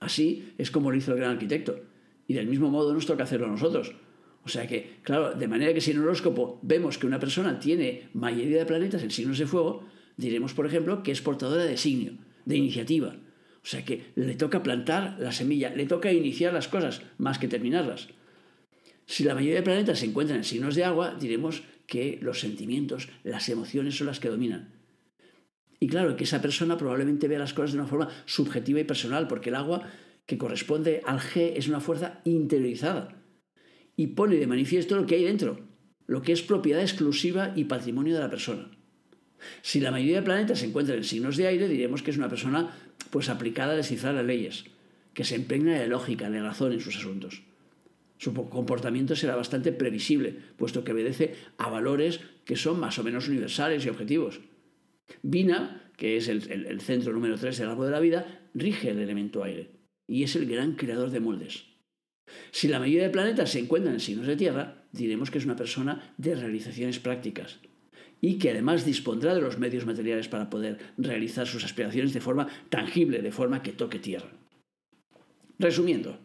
Así 0.00 0.52
es 0.58 0.70
como 0.70 0.90
lo 0.90 0.96
hizo 0.96 1.12
el 1.12 1.18
gran 1.18 1.32
arquitecto. 1.32 1.80
Y 2.28 2.34
del 2.34 2.46
mismo 2.46 2.70
modo 2.70 2.92
nos 2.92 3.06
toca 3.06 3.24
hacerlo 3.24 3.46
nosotros. 3.48 3.94
O 4.44 4.48
sea 4.48 4.66
que, 4.66 4.98
claro, 5.02 5.34
de 5.34 5.48
manera 5.48 5.74
que 5.74 5.80
si 5.80 5.90
en 5.90 5.98
horóscopo 5.98 6.60
vemos 6.62 6.98
que 6.98 7.06
una 7.06 7.18
persona 7.18 7.58
tiene 7.58 8.08
mayoría 8.14 8.58
de 8.58 8.66
planetas 8.66 9.02
en 9.02 9.10
signos 9.10 9.38
de 9.38 9.46
fuego, 9.46 9.84
diremos, 10.16 10.54
por 10.54 10.66
ejemplo, 10.66 11.02
que 11.02 11.12
es 11.12 11.20
portadora 11.20 11.64
de 11.64 11.76
signo, 11.76 12.18
de 12.44 12.56
iniciativa. 12.56 13.16
O 13.62 13.68
sea 13.68 13.84
que 13.84 14.12
le 14.14 14.36
toca 14.36 14.62
plantar 14.62 15.16
la 15.18 15.32
semilla, 15.32 15.70
le 15.74 15.86
toca 15.86 16.12
iniciar 16.12 16.52
las 16.52 16.68
cosas 16.68 17.02
más 17.18 17.38
que 17.38 17.48
terminarlas. 17.48 18.08
Si 19.06 19.24
la 19.24 19.34
mayoría 19.34 19.56
de 19.56 19.62
planetas 19.62 19.98
se 19.98 20.06
encuentran 20.06 20.38
en 20.38 20.44
signos 20.44 20.76
de 20.76 20.84
agua, 20.84 21.16
diremos 21.18 21.64
que 21.88 22.18
los 22.22 22.38
sentimientos, 22.38 23.08
las 23.24 23.48
emociones 23.48 23.96
son 23.96 24.06
las 24.06 24.20
que 24.20 24.28
dominan. 24.28 24.75
Y 25.78 25.88
claro, 25.88 26.16
que 26.16 26.24
esa 26.24 26.40
persona 26.40 26.78
probablemente 26.78 27.28
vea 27.28 27.38
las 27.38 27.52
cosas 27.54 27.72
de 27.72 27.78
una 27.78 27.88
forma 27.88 28.08
subjetiva 28.24 28.80
y 28.80 28.84
personal, 28.84 29.28
porque 29.28 29.50
el 29.50 29.56
agua 29.56 29.82
que 30.26 30.38
corresponde 30.38 31.02
al 31.06 31.20
G 31.20 31.52
es 31.56 31.68
una 31.68 31.80
fuerza 31.80 32.20
interiorizada 32.24 33.22
y 33.96 34.08
pone 34.08 34.36
de 34.36 34.46
manifiesto 34.46 34.96
lo 34.96 35.06
que 35.06 35.16
hay 35.16 35.24
dentro, 35.24 35.60
lo 36.06 36.22
que 36.22 36.32
es 36.32 36.42
propiedad 36.42 36.82
exclusiva 36.82 37.52
y 37.54 37.64
patrimonio 37.64 38.14
de 38.14 38.20
la 38.20 38.30
persona. 38.30 38.70
Si 39.62 39.80
la 39.80 39.90
mayoría 39.90 40.16
de 40.16 40.22
planetas 40.22 40.60
se 40.60 40.66
encuentran 40.66 40.98
en 40.98 41.04
signos 41.04 41.36
de 41.36 41.46
aire, 41.46 41.68
diremos 41.68 42.02
que 42.02 42.10
es 42.10 42.16
una 42.16 42.28
persona 42.28 42.74
pues 43.10 43.28
aplicada 43.28 43.72
a 43.72 43.76
descifrar 43.76 44.14
las 44.14 44.24
leyes, 44.24 44.64
que 45.14 45.24
se 45.24 45.36
empeña 45.36 45.78
de 45.78 45.86
lógica, 45.86 46.30
de 46.30 46.42
razón 46.42 46.72
en 46.72 46.80
sus 46.80 46.96
asuntos. 46.96 47.42
Su 48.18 48.32
comportamiento 48.34 49.14
será 49.14 49.36
bastante 49.36 49.72
previsible, 49.72 50.36
puesto 50.56 50.84
que 50.84 50.92
obedece 50.92 51.34
a 51.58 51.68
valores 51.68 52.20
que 52.44 52.56
son 52.56 52.80
más 52.80 52.98
o 52.98 53.04
menos 53.04 53.28
universales 53.28 53.84
y 53.84 53.90
objetivos. 53.90 54.40
Vina, 55.22 55.90
que 55.96 56.16
es 56.16 56.28
el, 56.28 56.80
centro 56.80 57.12
número 57.12 57.36
3 57.36 57.58
del 57.58 57.68
árbol 57.68 57.86
de 57.86 57.92
la 57.92 58.00
vida, 58.00 58.48
rige 58.54 58.90
el 58.90 58.98
elemento 58.98 59.42
aire 59.42 59.70
y 60.06 60.22
es 60.22 60.36
el 60.36 60.46
gran 60.46 60.74
creador 60.74 61.10
de 61.10 61.20
moldes. 61.20 61.64
Si 62.50 62.68
la 62.68 62.78
mayoría 62.80 63.04
de 63.04 63.10
planetas 63.10 63.50
se 63.50 63.60
encuentran 63.60 63.94
en 63.94 64.00
signos 64.00 64.26
de 64.26 64.36
tierra, 64.36 64.84
diremos 64.92 65.30
que 65.30 65.38
es 65.38 65.44
una 65.44 65.56
persona 65.56 66.14
de 66.18 66.34
realizaciones 66.34 66.98
prácticas 66.98 67.60
y 68.20 68.38
que 68.38 68.50
además 68.50 68.84
dispondrá 68.84 69.34
de 69.34 69.40
los 69.40 69.58
medios 69.58 69.86
materiales 69.86 70.28
para 70.28 70.50
poder 70.50 70.78
realizar 70.96 71.46
sus 71.46 71.64
aspiraciones 71.64 72.12
de 72.12 72.20
forma 72.20 72.48
tangible, 72.68 73.22
de 73.22 73.32
forma 73.32 73.62
que 73.62 73.72
toque 73.72 73.98
tierra. 73.98 74.30
Resumiendo, 75.58 76.18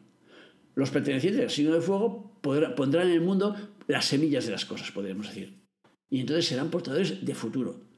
los 0.75 0.89
pertenecientes 0.89 1.41
al 1.41 1.49
signo 1.49 1.73
de 1.73 1.81
fuego 1.81 2.39
pondrán 2.41 3.07
en 3.07 3.13
el 3.13 3.21
mundo 3.21 3.55
las 3.87 4.05
semillas 4.05 4.45
de 4.45 4.51
las 4.51 4.65
cosas, 4.65 4.91
podríamos 4.91 5.27
decir. 5.27 5.61
Y 6.09 6.21
entonces 6.21 6.45
serán 6.45 6.71
portadores 6.71 7.23
de 7.25 7.35
futuro, 7.35 7.90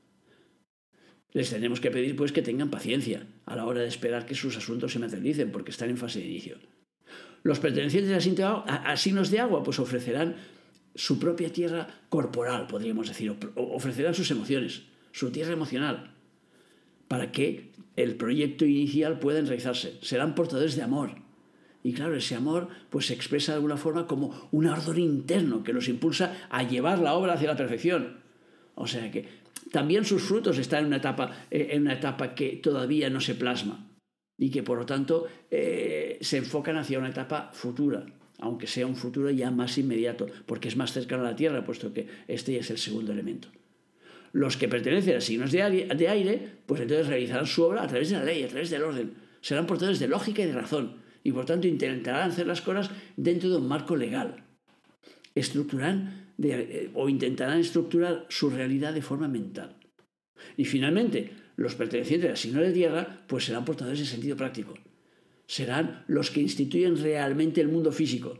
les 1.33 1.49
tenemos 1.49 1.79
que 1.79 1.91
pedir 1.91 2.15
pues 2.15 2.31
que 2.31 2.41
tengan 2.41 2.69
paciencia 2.69 3.25
a 3.45 3.55
la 3.55 3.65
hora 3.65 3.81
de 3.81 3.87
esperar 3.87 4.25
que 4.25 4.35
sus 4.35 4.55
asuntos 4.55 4.93
se 4.93 4.99
materialicen 4.99 5.51
porque 5.51 5.71
están 5.71 5.89
en 5.89 5.97
fase 5.97 6.19
de 6.19 6.25
inicio. 6.25 6.57
Los 7.41 7.59
pertenecientes 7.59 8.27
a, 8.45 8.97
signos 8.97 9.29
de 9.29 9.39
agua 9.39 9.63
pues 9.63 9.79
ofrecerán 9.79 10.35
su 10.95 11.19
propia 11.19 11.51
tierra 11.51 11.87
corporal, 12.09 12.67
podríamos 12.67 13.07
decir, 13.07 13.35
ofrecerán 13.55 14.13
sus 14.13 14.29
emociones, 14.31 14.83
su 15.11 15.31
tierra 15.31 15.53
emocional, 15.53 16.13
para 17.07 17.31
que 17.31 17.71
el 17.95 18.15
proyecto 18.15 18.65
inicial 18.65 19.19
pueda 19.19 19.39
enraizarse. 19.39 19.97
Serán 20.01 20.35
portadores 20.35 20.75
de 20.75 20.83
amor. 20.83 21.15
Y 21.83 21.93
claro, 21.93 22.15
ese 22.15 22.35
amor 22.35 22.69
pues 22.89 23.07
se 23.07 23.13
expresa 23.13 23.51
de 23.51 23.57
alguna 23.57 23.75
forma 23.75 24.07
como 24.07 24.49
un 24.51 24.67
ardor 24.67 24.97
interno 24.99 25.63
que 25.63 25.73
los 25.73 25.89
impulsa 25.89 26.47
a 26.49 26.63
llevar 26.63 26.99
la 26.99 27.13
obra 27.13 27.33
hacia 27.33 27.49
la 27.49 27.57
perfección. 27.57 28.21
O 28.75 28.87
sea 28.87 29.11
que 29.11 29.27
también 29.71 30.05
sus 30.05 30.23
frutos 30.23 30.57
están 30.57 30.81
en 30.81 30.85
una 30.87 30.97
etapa, 30.97 31.45
eh, 31.51 31.69
en 31.71 31.81
una 31.81 31.93
etapa 31.93 32.35
que 32.35 32.57
todavía 32.57 33.09
no 33.09 33.19
se 33.19 33.35
plasma 33.35 33.89
y 34.37 34.49
que 34.49 34.63
por 34.63 34.77
lo 34.77 34.85
tanto 34.85 35.27
eh, 35.49 36.17
se 36.21 36.37
enfocan 36.37 36.77
hacia 36.77 36.99
una 36.99 37.09
etapa 37.09 37.51
futura, 37.53 38.05
aunque 38.39 38.67
sea 38.67 38.87
un 38.87 38.95
futuro 38.95 39.29
ya 39.29 39.51
más 39.51 39.77
inmediato, 39.77 40.27
porque 40.45 40.67
es 40.67 40.75
más 40.75 40.91
cercano 40.91 41.23
a 41.23 41.31
la 41.31 41.35
Tierra, 41.35 41.63
puesto 41.63 41.93
que 41.93 42.07
este 42.27 42.53
ya 42.53 42.59
es 42.59 42.69
el 42.71 42.77
segundo 42.77 43.11
elemento. 43.11 43.49
Los 44.31 44.57
que 44.57 44.67
pertenecen 44.67 45.17
a 45.17 45.21
signos 45.21 45.51
de 45.51 45.61
aire, 45.61 45.95
de 45.95 46.09
aire, 46.09 46.49
pues 46.65 46.81
entonces 46.81 47.07
realizarán 47.07 47.45
su 47.45 47.63
obra 47.63 47.83
a 47.83 47.87
través 47.87 48.09
de 48.09 48.17
la 48.17 48.23
ley, 48.23 48.43
a 48.43 48.47
través 48.47 48.71
del 48.71 48.81
orden. 48.81 49.13
Serán 49.41 49.67
portadores 49.67 49.99
de 49.99 50.07
lógica 50.07 50.41
y 50.41 50.47
de 50.47 50.53
razón, 50.53 50.97
y 51.23 51.31
por 51.31 51.45
tanto 51.45 51.67
intentarán 51.67 52.31
hacer 52.31 52.47
las 52.47 52.61
cosas 52.61 52.89
dentro 53.15 53.49
de 53.49 53.57
un 53.57 53.67
marco 53.67 53.95
legal. 53.95 54.43
Estructurarán 55.35 56.22
eh, 56.43 56.91
o 56.93 57.09
intentarán 57.09 57.59
estructurar 57.59 58.25
su 58.29 58.49
realidad 58.49 58.93
de 58.93 59.01
forma 59.01 59.27
mental. 59.27 59.77
Y 60.57 60.65
finalmente, 60.65 61.31
los 61.55 61.75
pertenecientes 61.75 62.29
al 62.29 62.37
signo 62.37 62.61
de 62.61 62.71
tierra, 62.71 63.23
pues 63.27 63.45
serán 63.45 63.65
portadores 63.65 63.99
de 63.99 64.05
sentido 64.05 64.35
práctico. 64.35 64.73
Serán 65.47 66.03
los 66.07 66.31
que 66.31 66.41
instituyen 66.41 67.01
realmente 67.01 67.61
el 67.61 67.67
mundo 67.67 67.91
físico. 67.91 68.39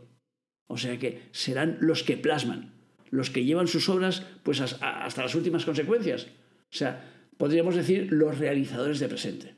O 0.66 0.78
sea 0.78 0.98
que 0.98 1.22
serán 1.32 1.78
los 1.80 2.02
que 2.02 2.16
plasman, 2.16 2.74
los 3.10 3.30
que 3.30 3.44
llevan 3.44 3.68
sus 3.68 3.88
obras 3.88 4.24
pues 4.42 4.60
hasta 4.60 5.22
las 5.22 5.34
últimas 5.34 5.64
consecuencias. 5.64 6.24
O 6.24 6.76
sea, 6.76 7.12
podríamos 7.36 7.76
decir 7.76 8.08
los 8.10 8.38
realizadores 8.38 8.98
de 8.98 9.08
presente. 9.08 9.54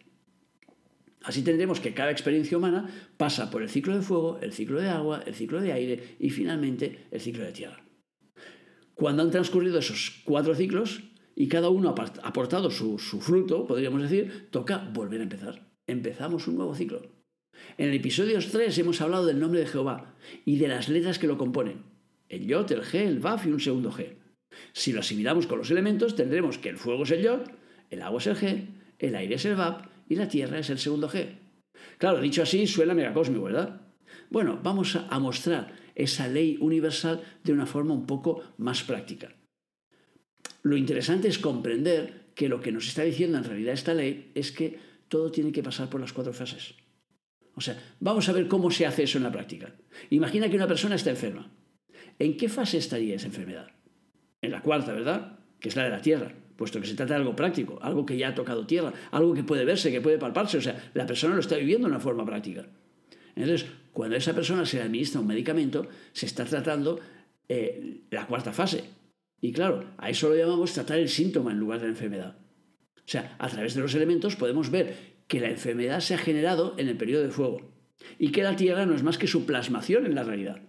Así 1.22 1.42
tendremos 1.42 1.80
que 1.80 1.94
cada 1.94 2.10
experiencia 2.10 2.58
humana 2.58 2.88
pasa 3.16 3.50
por 3.50 3.62
el 3.62 3.68
ciclo 3.68 3.96
de 3.96 4.02
fuego, 4.02 4.38
el 4.42 4.52
ciclo 4.52 4.80
de 4.80 4.88
agua, 4.88 5.22
el 5.26 5.34
ciclo 5.34 5.60
de 5.60 5.72
aire 5.72 6.16
y 6.20 6.30
finalmente 6.30 7.06
el 7.10 7.20
ciclo 7.20 7.44
de 7.44 7.52
tierra. 7.52 7.85
Cuando 8.96 9.22
han 9.22 9.30
transcurrido 9.30 9.78
esos 9.78 10.22
cuatro 10.24 10.54
ciclos 10.54 11.02
y 11.34 11.48
cada 11.48 11.68
uno 11.68 11.90
ha 11.90 12.26
aportado 12.26 12.70
su, 12.70 12.98
fruto, 12.98 13.66
podríamos 13.66 14.00
decir, 14.00 14.48
toca 14.50 14.88
volver 14.90 15.20
a 15.20 15.24
empezar. 15.24 15.68
Empezamos 15.86 16.48
un 16.48 16.56
nuevo 16.56 16.74
ciclo. 16.74 17.02
En 17.76 17.90
el 17.90 17.94
episodio 17.94 18.38
3 18.38 18.78
hemos 18.78 19.02
hablado 19.02 19.26
del 19.26 19.38
nombre 19.38 19.60
de 19.60 19.66
Jehová 19.66 20.14
y 20.46 20.56
de 20.56 20.68
las 20.68 20.88
letras 20.88 21.18
que 21.18 21.26
lo 21.26 21.36
componen. 21.36 21.82
El 22.30 22.46
Yod, 22.46 22.72
el 22.72 22.82
G, 22.82 22.94
el 23.00 23.20
Baf 23.20 23.44
y 23.44 23.50
un 23.50 23.60
segundo 23.60 23.92
G. 23.92 24.16
Si 24.72 24.94
lo 24.94 25.00
asimilamos 25.00 25.46
con 25.46 25.58
los 25.58 25.70
elementos, 25.70 26.16
tendremos 26.16 26.56
que 26.56 26.70
el 26.70 26.78
fuego 26.78 27.02
es 27.02 27.10
el 27.10 27.22
Yod, 27.22 27.40
el 27.90 28.00
agua 28.00 28.18
es 28.18 28.26
el 28.28 28.36
G, 28.36 28.66
el 28.98 29.14
aire 29.14 29.34
es 29.34 29.44
el 29.44 29.56
Baf 29.56 29.88
y 30.08 30.14
la 30.14 30.28
Tierra 30.28 30.58
es 30.58 30.70
el 30.70 30.78
segundo 30.78 31.10
G. 31.10 31.38
Claro, 31.98 32.22
dicho 32.22 32.42
así 32.42 32.66
suena 32.66 32.94
megacósmico, 32.94 33.44
¿verdad? 33.44 33.82
Bueno, 34.30 34.58
vamos 34.62 34.96
a 34.96 35.18
mostrar 35.18 35.85
esa 35.96 36.28
ley 36.28 36.56
universal 36.60 37.24
de 37.42 37.52
una 37.52 37.66
forma 37.66 37.94
un 37.94 38.06
poco 38.06 38.42
más 38.58 38.84
práctica. 38.84 39.34
Lo 40.62 40.76
interesante 40.76 41.26
es 41.26 41.40
comprender 41.40 42.26
que 42.34 42.48
lo 42.48 42.60
que 42.60 42.70
nos 42.70 42.86
está 42.86 43.02
diciendo 43.02 43.38
en 43.38 43.44
realidad 43.44 43.74
esta 43.74 43.94
ley 43.94 44.30
es 44.34 44.52
que 44.52 44.78
todo 45.08 45.32
tiene 45.32 45.50
que 45.50 45.62
pasar 45.62 45.90
por 45.90 46.00
las 46.00 46.12
cuatro 46.12 46.32
fases. 46.32 46.74
O 47.54 47.60
sea, 47.60 47.76
vamos 47.98 48.28
a 48.28 48.32
ver 48.32 48.46
cómo 48.46 48.70
se 48.70 48.86
hace 48.86 49.04
eso 49.04 49.18
en 49.18 49.24
la 49.24 49.32
práctica. 49.32 49.74
Imagina 50.10 50.48
que 50.48 50.56
una 50.56 50.68
persona 50.68 50.94
está 50.94 51.10
enferma. 51.10 51.50
¿En 52.18 52.36
qué 52.36 52.48
fase 52.48 52.78
estaría 52.78 53.16
esa 53.16 53.26
enfermedad? 53.26 53.68
En 54.42 54.52
la 54.52 54.62
cuarta, 54.62 54.92
¿verdad? 54.92 55.40
Que 55.58 55.70
es 55.70 55.76
la 55.76 55.84
de 55.84 55.90
la 55.90 56.02
tierra 56.02 56.34
puesto 56.56 56.80
que 56.80 56.86
se 56.86 56.94
trata 56.94 57.14
de 57.14 57.20
algo 57.20 57.36
práctico, 57.36 57.78
algo 57.82 58.04
que 58.06 58.16
ya 58.16 58.28
ha 58.28 58.34
tocado 58.34 58.66
tierra, 58.66 58.92
algo 59.10 59.34
que 59.34 59.44
puede 59.44 59.64
verse, 59.64 59.92
que 59.92 60.00
puede 60.00 60.18
palparse, 60.18 60.58
o 60.58 60.60
sea, 60.60 60.90
la 60.94 61.06
persona 61.06 61.34
lo 61.34 61.40
está 61.40 61.56
viviendo 61.56 61.86
de 61.86 61.92
una 61.92 62.00
forma 62.00 62.24
práctica. 62.24 62.66
Entonces, 63.34 63.68
cuando 63.96 64.16
esa 64.16 64.34
persona 64.34 64.66
se 64.66 64.76
le 64.76 64.82
administra 64.82 65.22
un 65.22 65.26
medicamento, 65.26 65.88
se 66.12 66.26
está 66.26 66.44
tratando 66.44 67.00
eh, 67.48 68.02
la 68.10 68.26
cuarta 68.26 68.52
fase. 68.52 68.84
Y 69.40 69.52
claro, 69.52 69.94
a 69.96 70.10
eso 70.10 70.28
lo 70.28 70.36
llamamos 70.36 70.74
tratar 70.74 70.98
el 70.98 71.08
síntoma 71.08 71.50
en 71.52 71.58
lugar 71.58 71.78
de 71.78 71.86
la 71.86 71.92
enfermedad. 71.92 72.36
O 72.94 73.06
sea, 73.06 73.34
a 73.38 73.48
través 73.48 73.74
de 73.74 73.80
los 73.80 73.94
elementos 73.94 74.36
podemos 74.36 74.70
ver 74.70 75.22
que 75.26 75.40
la 75.40 75.48
enfermedad 75.48 76.00
se 76.00 76.12
ha 76.12 76.18
generado 76.18 76.74
en 76.76 76.88
el 76.88 76.98
periodo 76.98 77.22
de 77.22 77.30
fuego 77.30 77.72
y 78.18 78.32
que 78.32 78.42
la 78.42 78.54
Tierra 78.54 78.84
no 78.84 78.94
es 78.94 79.02
más 79.02 79.16
que 79.16 79.26
su 79.26 79.46
plasmación 79.46 80.04
en 80.04 80.14
la 80.14 80.24
realidad. 80.24 80.60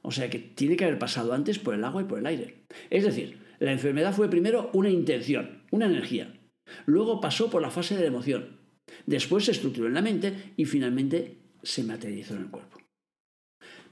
O 0.00 0.10
sea 0.10 0.30
que 0.30 0.38
tiene 0.38 0.76
que 0.76 0.86
haber 0.86 0.98
pasado 0.98 1.34
antes 1.34 1.58
por 1.58 1.74
el 1.74 1.84
agua 1.84 2.00
y 2.00 2.06
por 2.06 2.18
el 2.18 2.24
aire. 2.24 2.64
Es 2.88 3.04
decir, 3.04 3.40
la 3.58 3.72
enfermedad 3.72 4.14
fue 4.14 4.30
primero 4.30 4.70
una 4.72 4.88
intención, 4.88 5.64
una 5.70 5.84
energía. 5.84 6.32
Luego 6.86 7.20
pasó 7.20 7.50
por 7.50 7.60
la 7.60 7.70
fase 7.70 7.94
de 7.94 8.00
la 8.00 8.08
emoción. 8.08 8.60
Después 9.04 9.44
se 9.44 9.50
estructuró 9.50 9.86
en 9.86 9.94
la 9.94 10.00
mente 10.00 10.54
y 10.56 10.64
finalmente 10.64 11.43
se 11.64 11.82
materializó 11.82 12.34
en 12.34 12.42
el 12.42 12.50
cuerpo. 12.50 12.78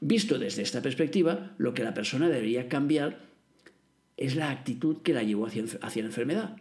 Visto 0.00 0.38
desde 0.38 0.62
esta 0.62 0.82
perspectiva, 0.82 1.54
lo 1.58 1.74
que 1.74 1.85
la 1.85 1.94
persona 1.94 2.28
debería 2.28 2.68
cambiar 2.68 3.20
es 4.16 4.37
la 4.37 4.50
actitud 4.50 4.98
que 5.02 5.14
la 5.14 5.22
llevó 5.22 5.46
hacia, 5.46 5.62
la 5.62 6.08
enfermedad. 6.08 6.56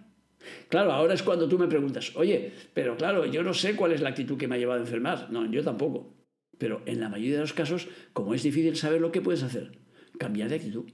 Claro, 0.69 0.91
ahora 0.91 1.13
es 1.13 1.23
cuando 1.23 1.47
tú 1.47 1.59
me 1.59 1.67
preguntas, 1.67 2.15
oye, 2.15 2.53
pero 2.73 2.97
claro, 2.97 3.25
yo 3.25 3.43
no 3.43 3.53
sé 3.53 3.75
cuál 3.75 3.91
es 3.91 4.01
la 4.01 4.09
actitud 4.09 4.37
que 4.37 4.47
me 4.47 4.55
ha 4.55 4.57
llevado 4.57 4.79
a 4.79 4.83
enfermar. 4.83 5.31
No, 5.31 5.49
yo 5.51 5.63
tampoco. 5.63 6.15
Pero 6.57 6.81
en 6.85 6.99
la 6.99 7.09
mayoría 7.09 7.35
de 7.35 7.41
los 7.41 7.53
casos, 7.53 7.87
como 8.13 8.33
es 8.33 8.43
difícil 8.43 8.75
saber 8.75 9.01
lo 9.01 9.11
que 9.11 9.21
puedes 9.21 9.43
hacer, 9.43 9.79
cambiar 10.17 10.49
de 10.49 10.55
actitud. 10.55 10.91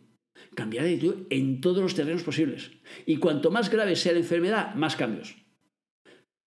Cambiar 0.55 0.85
de 0.85 0.93
actitud 0.93 1.27
en 1.29 1.61
todos 1.61 1.81
los 1.81 1.95
terrenos 1.95 2.23
posibles. 2.23 2.71
Y 3.05 3.17
cuanto 3.17 3.51
más 3.51 3.69
grave 3.69 3.95
sea 3.95 4.13
la 4.13 4.19
enfermedad, 4.19 4.75
más 4.75 4.95
cambios. 4.95 5.35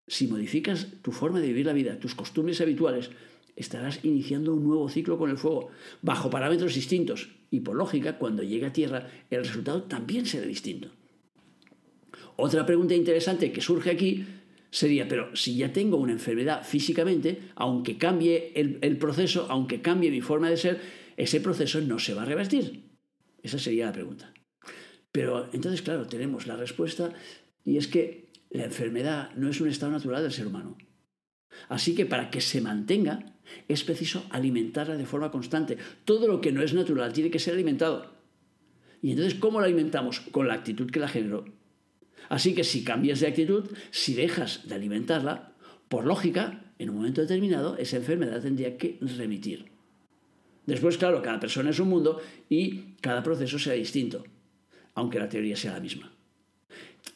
Si 0.09 0.27
modificas 0.27 0.89
tu 1.03 1.13
forma 1.13 1.41
de 1.41 1.49
vivir 1.49 1.67
la 1.67 1.73
vida, 1.73 2.01
tus 2.01 2.15
costumbres 2.15 2.61
habituales, 2.61 3.11
estarás 3.61 4.05
iniciando 4.05 4.55
un 4.55 4.65
nuevo 4.65 4.89
ciclo 4.89 5.19
con 5.19 5.31
el 5.31 5.39
fuego, 5.39 5.69
bajo 6.03 6.31
parámetros 6.31 6.75
distintos. 6.75 7.29
Y 7.51 7.61
por 7.61 7.77
lógica, 7.77 8.19
cuando 8.19 8.43
llegue 8.43 8.67
a 8.67 8.73
tierra, 8.73 9.09
el 9.31 9.45
resultado 9.45 9.83
también 9.85 10.27
será 10.27 10.47
distinto. 10.47 10.89
Otra 12.37 12.65
pregunta 12.65 12.95
interesante 12.95 13.53
que 13.53 13.61
surge 13.61 13.91
aquí 13.91 14.25
sería, 14.71 15.07
pero 15.09 15.35
si 15.37 15.57
ya 15.57 15.73
tengo 15.73 15.97
una 15.99 16.13
enfermedad 16.13 16.65
físicamente, 16.65 17.51
aunque 17.55 17.99
cambie 17.99 18.53
el, 18.55 18.97
proceso, 18.97 19.47
aunque 19.51 19.83
cambie 19.83 20.11
mi 20.11 20.21
forma 20.21 20.49
de 20.49 20.57
ser, 20.57 20.81
ese 21.17 21.41
proceso 21.41 21.81
no 21.81 21.99
se 21.99 22.15
va 22.15 22.23
a 22.23 22.25
revertir. 22.25 22.85
Esa 23.43 23.59
sería 23.59 23.87
la 23.87 23.93
pregunta. 23.93 24.33
Pero 25.13 25.49
entonces, 25.53 25.83
claro, 25.83 26.07
tenemos 26.07 26.47
la 26.47 26.57
respuesta 26.57 27.13
y 27.65 27.77
es 27.77 27.89
que 27.89 28.31
la 28.51 28.65
enfermedad 28.65 29.35
no 29.35 29.51
es 29.51 29.61
un 29.61 29.69
estado 29.69 29.93
natural 29.93 30.23
del 30.23 30.33
ser 30.33 30.47
humano. 30.47 30.79
Así 31.69 31.95
que 31.95 32.07
para 32.07 32.31
que 32.31 32.41
se 32.41 32.61
mantenga 32.61 33.25
es 33.69 33.85
preciso 33.85 34.25
alimentarla 34.31 34.97
de 34.97 35.07
forma 35.07 35.31
constante. 35.31 35.77
Todo 36.05 36.29
lo 36.29 36.41
que 36.41 36.53
no 36.53 36.63
es 36.63 36.75
natural 36.75 37.13
tiene 37.13 37.31
que 37.31 37.39
ser 37.39 37.55
alimentado. 37.55 38.13
Y 39.03 39.13
entonces, 39.13 39.35
¿cómo 39.35 39.61
la 39.61 39.67
alimentamos? 39.67 40.21
Con 40.21 40.49
la 40.49 40.55
actitud 40.55 40.91
que 40.91 41.01
la 41.01 41.09
generó. 41.09 41.45
Así 42.29 42.55
que 42.55 42.65
si 42.65 42.85
cambias 42.85 43.21
de 43.21 43.27
actitud, 43.27 43.65
si 43.91 44.15
dejas 44.15 44.69
de 44.69 44.75
alimentarla, 44.75 45.53
por 45.89 46.05
lógica, 46.07 46.73
en 46.79 46.91
un 46.91 46.97
momento 46.97 47.21
determinado, 47.21 47.77
esa 47.77 47.97
enfermedad 47.97 48.41
tendría 48.41 48.77
que 48.77 48.99
remitir. 49.01 49.67
Después, 50.67 50.99
claro, 50.99 51.23
cada 51.23 51.41
persona 51.41 51.71
es 51.71 51.81
un 51.81 51.89
mundo 51.89 52.21
y 52.49 52.95
cada 53.01 53.23
proceso 53.23 53.59
será 53.59 53.75
distinto, 53.75 54.23
aunque 54.95 55.19
la 55.19 55.29
teoría 55.29 55.57
sea 55.57 55.73
la 55.73 55.81
misma. 55.81 56.13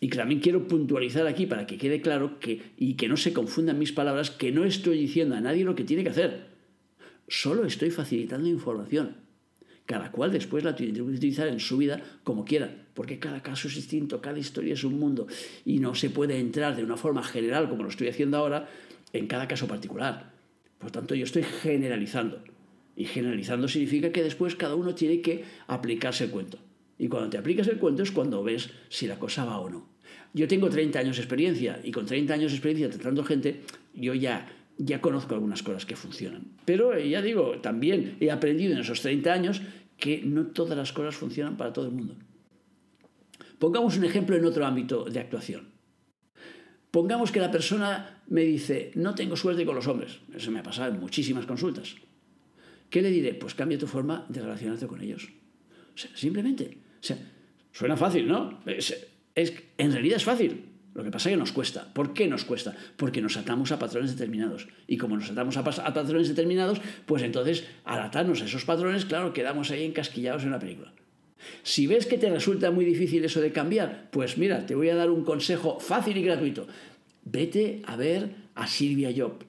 Y 0.00 0.08
también 0.08 0.40
quiero 0.40 0.66
puntualizar 0.66 1.26
aquí 1.26 1.46
para 1.46 1.66
que 1.66 1.78
quede 1.78 2.00
claro 2.00 2.38
que, 2.38 2.60
y 2.76 2.94
que 2.94 3.08
no 3.08 3.16
se 3.16 3.32
confundan 3.32 3.78
mis 3.78 3.92
palabras, 3.92 4.30
que 4.30 4.52
no 4.52 4.64
estoy 4.64 4.98
diciendo 4.98 5.34
a 5.34 5.40
nadie 5.40 5.64
lo 5.64 5.74
que 5.74 5.84
tiene 5.84 6.02
que 6.02 6.10
hacer. 6.10 6.46
Solo 7.28 7.64
estoy 7.64 7.90
facilitando 7.90 8.48
información. 8.48 9.16
Cada 9.86 10.10
cual 10.10 10.32
después 10.32 10.64
la 10.64 10.74
tiene 10.74 10.94
que 10.94 11.02
utilizar 11.02 11.46
en 11.46 11.60
su 11.60 11.76
vida 11.76 12.02
como 12.22 12.44
quiera, 12.44 12.74
porque 12.94 13.18
cada 13.18 13.42
caso 13.42 13.68
es 13.68 13.74
distinto, 13.74 14.22
cada 14.22 14.38
historia 14.38 14.72
es 14.72 14.82
un 14.82 14.98
mundo 14.98 15.26
y 15.64 15.78
no 15.78 15.94
se 15.94 16.08
puede 16.08 16.38
entrar 16.38 16.74
de 16.74 16.84
una 16.84 16.96
forma 16.96 17.22
general, 17.22 17.68
como 17.68 17.82
lo 17.82 17.90
estoy 17.90 18.08
haciendo 18.08 18.38
ahora, 18.38 18.68
en 19.12 19.26
cada 19.26 19.46
caso 19.46 19.66
particular. 19.66 20.32
Por 20.78 20.90
tanto, 20.90 21.14
yo 21.14 21.24
estoy 21.24 21.42
generalizando. 21.42 22.42
Y 22.96 23.04
generalizando 23.06 23.68
significa 23.68 24.10
que 24.10 24.22
después 24.22 24.54
cada 24.54 24.74
uno 24.74 24.94
tiene 24.94 25.20
que 25.20 25.44
aplicarse 25.66 26.24
el 26.24 26.30
cuento. 26.30 26.58
Y 26.98 27.08
cuando 27.08 27.30
te 27.30 27.38
aplicas 27.38 27.68
el 27.68 27.78
cuento 27.78 28.02
es 28.02 28.12
cuando 28.12 28.42
ves 28.42 28.70
si 28.88 29.06
la 29.06 29.18
cosa 29.18 29.44
va 29.44 29.58
o 29.58 29.68
no. 29.68 29.88
Yo 30.32 30.48
tengo 30.48 30.68
30 30.68 30.98
años 30.98 31.16
de 31.16 31.22
experiencia 31.22 31.80
y 31.82 31.92
con 31.92 32.06
30 32.06 32.34
años 32.34 32.52
de 32.52 32.56
experiencia 32.56 32.90
tratando 32.90 33.24
gente, 33.24 33.62
yo 33.94 34.14
ya, 34.14 34.48
ya 34.78 35.00
conozco 35.00 35.34
algunas 35.34 35.62
cosas 35.62 35.86
que 35.86 35.96
funcionan. 35.96 36.44
Pero 36.64 36.94
eh, 36.94 37.08
ya 37.08 37.22
digo, 37.22 37.60
también 37.60 38.16
he 38.20 38.30
aprendido 38.30 38.72
en 38.72 38.80
esos 38.80 39.00
30 39.00 39.32
años 39.32 39.62
que 39.96 40.22
no 40.24 40.48
todas 40.48 40.76
las 40.76 40.92
cosas 40.92 41.14
funcionan 41.14 41.56
para 41.56 41.72
todo 41.72 41.86
el 41.86 41.92
mundo. 41.92 42.16
Pongamos 43.58 43.96
un 43.96 44.04
ejemplo 44.04 44.36
en 44.36 44.44
otro 44.44 44.66
ámbito 44.66 45.04
de 45.04 45.20
actuación. 45.20 45.68
Pongamos 46.90 47.32
que 47.32 47.40
la 47.40 47.50
persona 47.50 48.22
me 48.28 48.42
dice, 48.42 48.92
no 48.94 49.14
tengo 49.14 49.36
suerte 49.36 49.64
con 49.64 49.74
los 49.74 49.86
hombres. 49.86 50.20
Eso 50.34 50.50
me 50.50 50.60
ha 50.60 50.62
pasado 50.62 50.92
en 50.92 51.00
muchísimas 51.00 51.46
consultas. 51.46 51.96
¿Qué 52.90 53.02
le 53.02 53.10
diré? 53.10 53.34
Pues 53.34 53.54
cambia 53.54 53.78
tu 53.78 53.86
forma 53.86 54.26
de 54.28 54.40
relacionarte 54.40 54.86
con 54.86 55.00
ellos. 55.00 55.28
O 55.94 55.98
sea, 55.98 56.10
simplemente. 56.14 56.78
Suena 57.72 57.96
fácil, 57.96 58.28
¿no? 58.28 58.60
Es, 58.66 58.94
en 59.34 59.92
realidad 59.92 60.16
es 60.16 60.24
fácil. 60.24 60.64
Lo 60.94 61.02
que 61.02 61.10
pasa 61.10 61.28
es 61.28 61.34
que 61.34 61.38
nos 61.38 61.52
cuesta. 61.52 61.92
¿Por 61.92 62.14
qué 62.14 62.28
nos 62.28 62.44
cuesta? 62.44 62.76
Porque 62.96 63.20
nos 63.20 63.36
atamos 63.36 63.72
a 63.72 63.78
patrones 63.78 64.12
determinados. 64.12 64.68
Y 64.86 64.96
como 64.96 65.16
nos 65.16 65.28
atamos 65.28 65.56
a, 65.56 65.64
patrones 65.64 66.28
determinados, 66.28 66.80
pues 67.04 67.22
entonces 67.24 67.64
al 67.84 68.00
atarnos 68.00 68.42
a 68.42 68.44
esos 68.44 68.64
patrones, 68.64 69.04
claro, 69.04 69.32
quedamos 69.32 69.70
ahí 69.72 69.84
encasquillados 69.84 70.44
en 70.44 70.52
la 70.52 70.60
película. 70.60 70.92
Si 71.64 71.88
ves 71.88 72.06
que 72.06 72.16
te 72.16 72.30
resulta 72.30 72.70
muy 72.70 72.84
difícil 72.84 73.24
eso 73.24 73.40
de 73.40 73.52
cambiar, 73.52 74.08
pues 74.12 74.38
mira, 74.38 74.66
te 74.66 74.76
voy 74.76 74.88
a 74.88 74.94
dar 74.94 75.10
un 75.10 75.24
consejo 75.24 75.80
fácil 75.80 76.16
y 76.16 76.22
gratuito. 76.22 76.68
Vete 77.24 77.82
a 77.86 77.96
ver 77.96 78.30
a 78.54 78.68
Silvia 78.68 79.12
Job. 79.14 79.44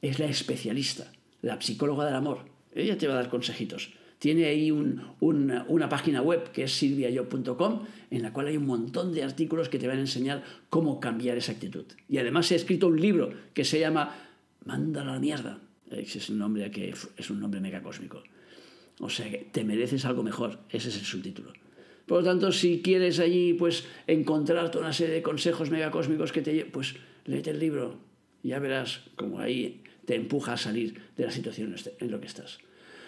Es 0.00 0.18
la 0.18 0.26
especialista 0.26 1.10
la 1.44 1.60
psicóloga 1.60 2.06
del 2.06 2.14
amor. 2.14 2.38
Ella 2.74 2.96
te 2.96 3.06
va 3.06 3.14
a 3.14 3.16
dar 3.16 3.28
consejitos. 3.28 3.92
Tiene 4.24 4.46
ahí 4.46 4.70
una, 4.70 5.88
página 5.90 6.22
web 6.22 6.50
que 6.50 6.62
es 6.62 6.72
silviayo.com 6.72 7.82
en 8.10 8.22
la 8.22 8.32
cual 8.32 8.46
hay 8.46 8.56
un 8.56 8.64
montón 8.64 9.12
de 9.12 9.22
artículos 9.22 9.68
que 9.68 9.78
te 9.78 9.86
van 9.86 9.98
a 9.98 10.00
enseñar 10.00 10.42
cómo 10.70 10.98
cambiar 10.98 11.36
esa 11.36 11.52
actitud. 11.52 11.84
Y 12.08 12.16
además 12.16 12.50
he 12.50 12.54
escrito 12.54 12.88
un 12.88 12.98
libro 12.98 13.28
que 13.52 13.66
se 13.66 13.78
llama 13.78 14.16
Mándala 14.64 15.10
a 15.10 15.14
la 15.16 15.20
mierda. 15.20 15.58
Ese 15.90 16.16
es 16.16 16.30
un 16.30 16.38
nombre 16.38 16.70
que 16.70 16.94
es 17.18 17.28
un 17.28 17.38
nombre 17.38 17.60
megacósmico. 17.60 18.22
O 18.98 19.10
sea 19.10 19.30
que 19.30 19.46
te 19.52 19.62
mereces 19.62 20.06
algo 20.06 20.22
mejor. 20.22 20.58
Ese 20.70 20.88
es 20.88 20.96
el 20.96 21.04
subtítulo. 21.04 21.52
Por 22.06 22.22
lo 22.22 22.24
tanto, 22.24 22.50
si 22.50 22.80
quieres 22.80 23.18
allí 23.18 23.52
pues 23.52 23.84
encontrar 24.06 24.70
toda 24.70 24.86
una 24.86 24.94
serie 24.94 25.16
de 25.16 25.22
consejos 25.22 25.68
megacósmicos 25.68 26.32
que 26.32 26.40
te 26.40 26.64
pues 26.64 26.94
léete 27.26 27.50
el 27.50 27.58
libro. 27.58 27.98
Ya 28.42 28.58
verás 28.58 29.02
como 29.16 29.38
ahí 29.38 29.82
te 30.06 30.14
empuja 30.14 30.54
a 30.54 30.56
salir 30.56 30.98
de 31.14 31.26
la 31.26 31.30
situación 31.30 31.74
en 31.98 32.10
lo 32.10 32.22
que 32.22 32.26
estás. 32.26 32.58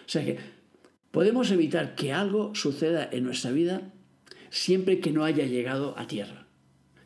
O 0.07 0.09
sea 0.09 0.23
que 0.23 0.37
Podemos 1.17 1.51
evitar 1.51 1.95
que 1.95 2.13
algo 2.13 2.55
suceda 2.55 3.09
en 3.11 3.25
nuestra 3.25 3.51
vida 3.51 3.91
siempre 4.51 5.01
que 5.01 5.13
no 5.13 5.25
haya 5.25 5.47
llegado 5.47 5.99
a 5.99 6.07
tierra, 6.07 6.47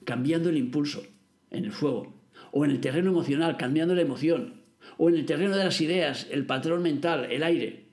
cambiando 0.04 0.48
el 0.48 0.56
impulso 0.56 1.04
en 1.52 1.64
el 1.64 1.70
fuego, 1.70 2.20
o 2.50 2.64
en 2.64 2.72
el 2.72 2.80
terreno 2.80 3.10
emocional, 3.10 3.56
cambiando 3.56 3.94
la 3.94 4.02
emoción, 4.02 4.64
o 4.98 5.10
en 5.10 5.14
el 5.14 5.26
terreno 5.26 5.56
de 5.56 5.62
las 5.62 5.80
ideas, 5.80 6.26
el 6.32 6.44
patrón 6.44 6.82
mental, 6.82 7.28
el 7.30 7.44
aire. 7.44 7.86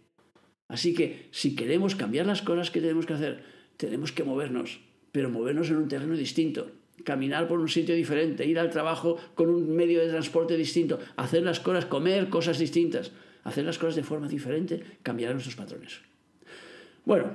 Así 0.68 0.96
que 0.96 1.28
si 1.30 1.56
queremos 1.56 1.94
cambiar 1.94 2.26
las 2.26 2.42
cosas 2.42 2.72
que 2.72 2.82
tenemos 2.82 3.06
que 3.06 3.14
hacer, 3.14 3.44
tenemos 3.78 4.12
que 4.12 4.24
movernos, 4.24 4.80
pero 5.12 5.30
movernos 5.30 5.70
en 5.70 5.76
un 5.76 5.88
terreno 5.88 6.16
distinto, 6.16 6.72
caminar 7.04 7.48
por 7.48 7.60
un 7.60 7.70
sitio 7.70 7.94
diferente, 7.94 8.48
ir 8.48 8.58
al 8.58 8.72
trabajo 8.72 9.18
con 9.36 9.50
un 9.50 9.76
medio 9.76 10.00
de 10.00 10.10
transporte 10.10 10.58
distinto, 10.58 10.98
hacer 11.16 11.44
las 11.44 11.60
cosas, 11.60 11.86
comer 11.86 12.30
cosas 12.30 12.58
distintas, 12.58 13.12
hacer 13.48 13.66
las 13.66 13.78
cosas 13.78 13.96
de 13.96 14.04
forma 14.04 14.28
diferente, 14.28 14.84
cambiar 15.04 15.32
nuestros 15.32 15.56
patrones. 15.56 16.02
Bueno, 17.06 17.32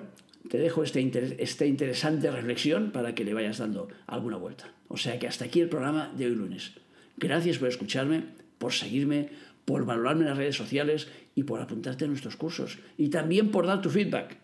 te 0.51 0.59
dejo 0.59 0.83
esta, 0.83 1.01
esta 1.01 1.65
interesante 1.65 2.31
reflexión 2.31 2.91
para 2.91 3.15
que 3.15 3.25
le 3.25 3.33
vayas 3.33 3.59
dando 3.59 3.89
alguna 4.07 4.37
vuelta. 4.37 4.71
O 4.89 4.99
sea 4.99 5.19
que 5.19 5.27
hasta 5.27 5.47
aquí 5.47 5.61
el 5.61 5.71
programa 5.71 6.13
de 6.15 6.27
hoy 6.27 6.35
lunes. 6.35 6.73
Gracias 7.17 7.57
por 7.57 7.69
escucharme, 7.69 8.25
por 8.59 8.75
seguirme, 8.75 9.31
por 9.65 9.87
valorarme 9.87 10.23
en 10.23 10.29
las 10.29 10.37
redes 10.37 10.57
sociales 10.57 11.09
y 11.35 11.45
por 11.45 11.61
apuntarte 11.61 12.05
a 12.05 12.09
nuestros 12.09 12.37
cursos. 12.37 12.79
Y 12.99 13.09
también 13.09 13.51
por 13.51 13.67
dar 13.67 13.81
tu 13.81 13.89
feedback. 13.89 14.37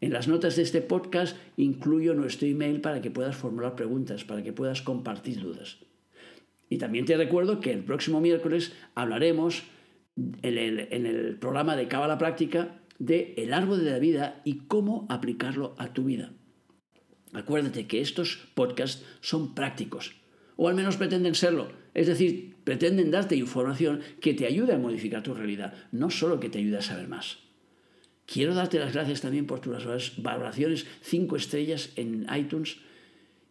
En 0.00 0.14
las 0.14 0.26
notas 0.26 0.56
de 0.56 0.62
este 0.62 0.80
podcast 0.80 1.36
incluyo 1.58 2.14
nuestro 2.14 2.48
email 2.48 2.80
para 2.80 3.02
que 3.02 3.10
puedas 3.10 3.36
formular 3.36 3.74
preguntas, 3.74 4.24
para 4.24 4.42
que 4.42 4.54
puedas 4.54 4.80
compartir 4.80 5.40
dudas. 5.40 5.76
Y 6.70 6.78
también 6.78 7.04
te 7.04 7.16
recuerdo 7.16 7.60
que 7.60 7.72
el 7.72 7.84
próximo 7.84 8.20
miércoles 8.20 8.72
hablaremos 8.94 9.64
en 10.42 11.06
el, 11.06 11.36
programa 11.36 11.76
de 11.76 11.88
Cábala 11.88 12.18
Práctica 12.18 12.80
de 12.98 13.34
el 13.36 13.52
árbol 13.52 13.84
de 13.84 13.90
la 13.90 13.98
vida 13.98 14.40
y 14.44 14.66
cómo 14.66 15.06
aplicarlo 15.08 15.74
a 15.78 15.92
tu 15.92 16.04
vida. 16.04 16.32
Acuérdate 17.32 17.86
que 17.86 18.00
estos 18.00 18.48
podcasts 18.54 19.04
son 19.20 19.54
prácticos, 19.54 20.16
o 20.56 20.68
al 20.68 20.74
menos 20.74 20.96
pretenden 20.96 21.34
serlo. 21.34 21.70
Es 21.94 22.06
decir, 22.06 22.56
pretenden 22.64 23.10
darte 23.10 23.36
información 23.36 24.00
que 24.20 24.34
te 24.34 24.46
ayude 24.46 24.74
a 24.74 24.78
modificar 24.78 25.22
tu 25.22 25.34
realidad, 25.34 25.74
no 25.92 26.10
solo 26.10 26.40
que 26.40 26.48
te 26.48 26.58
ayude 26.58 26.78
a 26.78 26.82
saber 26.82 27.08
más. 27.08 27.38
Quiero 28.26 28.54
darte 28.54 28.78
las 28.78 28.92
gracias 28.92 29.20
también 29.20 29.46
por 29.46 29.60
tus 29.60 29.74
valoraciones 30.18 30.86
5 31.02 31.36
estrellas 31.36 31.92
en 31.96 32.26
iTunes 32.36 32.78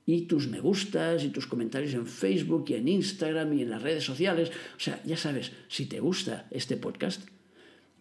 y 0.07 0.21
tus 0.21 0.47
me 0.47 0.61
gustas 0.61 1.25
y 1.25 1.29
tus 1.29 1.47
comentarios 1.47 1.93
en 1.93 2.07
Facebook 2.07 2.63
y 2.69 2.75
en 2.75 2.87
Instagram 2.87 3.53
y 3.53 3.61
en 3.63 3.69
las 3.69 3.81
redes 3.81 4.05
sociales. 4.05 4.51
O 4.77 4.79
sea, 4.79 5.03
ya 5.03 5.17
sabes, 5.17 5.51
si 5.67 5.85
te 5.85 5.99
gusta 5.99 6.47
este 6.49 6.77
podcast, 6.77 7.27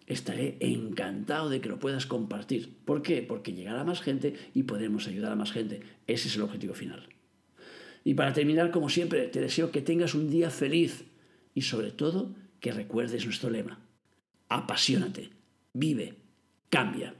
estaré 0.06 0.56
encantado 0.60 1.50
de 1.50 1.60
que 1.60 1.68
lo 1.68 1.80
puedas 1.80 2.06
compartir. 2.06 2.76
¿Por 2.84 3.02
qué? 3.02 3.22
Porque 3.22 3.54
llegará 3.54 3.82
más 3.82 4.00
gente 4.00 4.34
y 4.54 4.62
podremos 4.62 5.08
ayudar 5.08 5.32
a 5.32 5.36
más 5.36 5.50
gente. 5.50 5.80
Ese 6.06 6.28
es 6.28 6.36
el 6.36 6.42
objetivo 6.42 6.74
final. 6.74 7.08
Y 8.04 8.14
para 8.14 8.32
terminar, 8.32 8.70
como 8.70 8.88
siempre, 8.88 9.26
te 9.26 9.40
deseo 9.40 9.72
que 9.72 9.82
tengas 9.82 10.14
un 10.14 10.30
día 10.30 10.50
feliz 10.50 11.06
y 11.54 11.62
sobre 11.62 11.90
todo 11.90 12.36
que 12.60 12.70
recuerdes 12.70 13.24
nuestro 13.24 13.50
lema. 13.50 13.80
Apasionate, 14.48 15.30
vive, 15.72 16.14
cambia. 16.70 17.16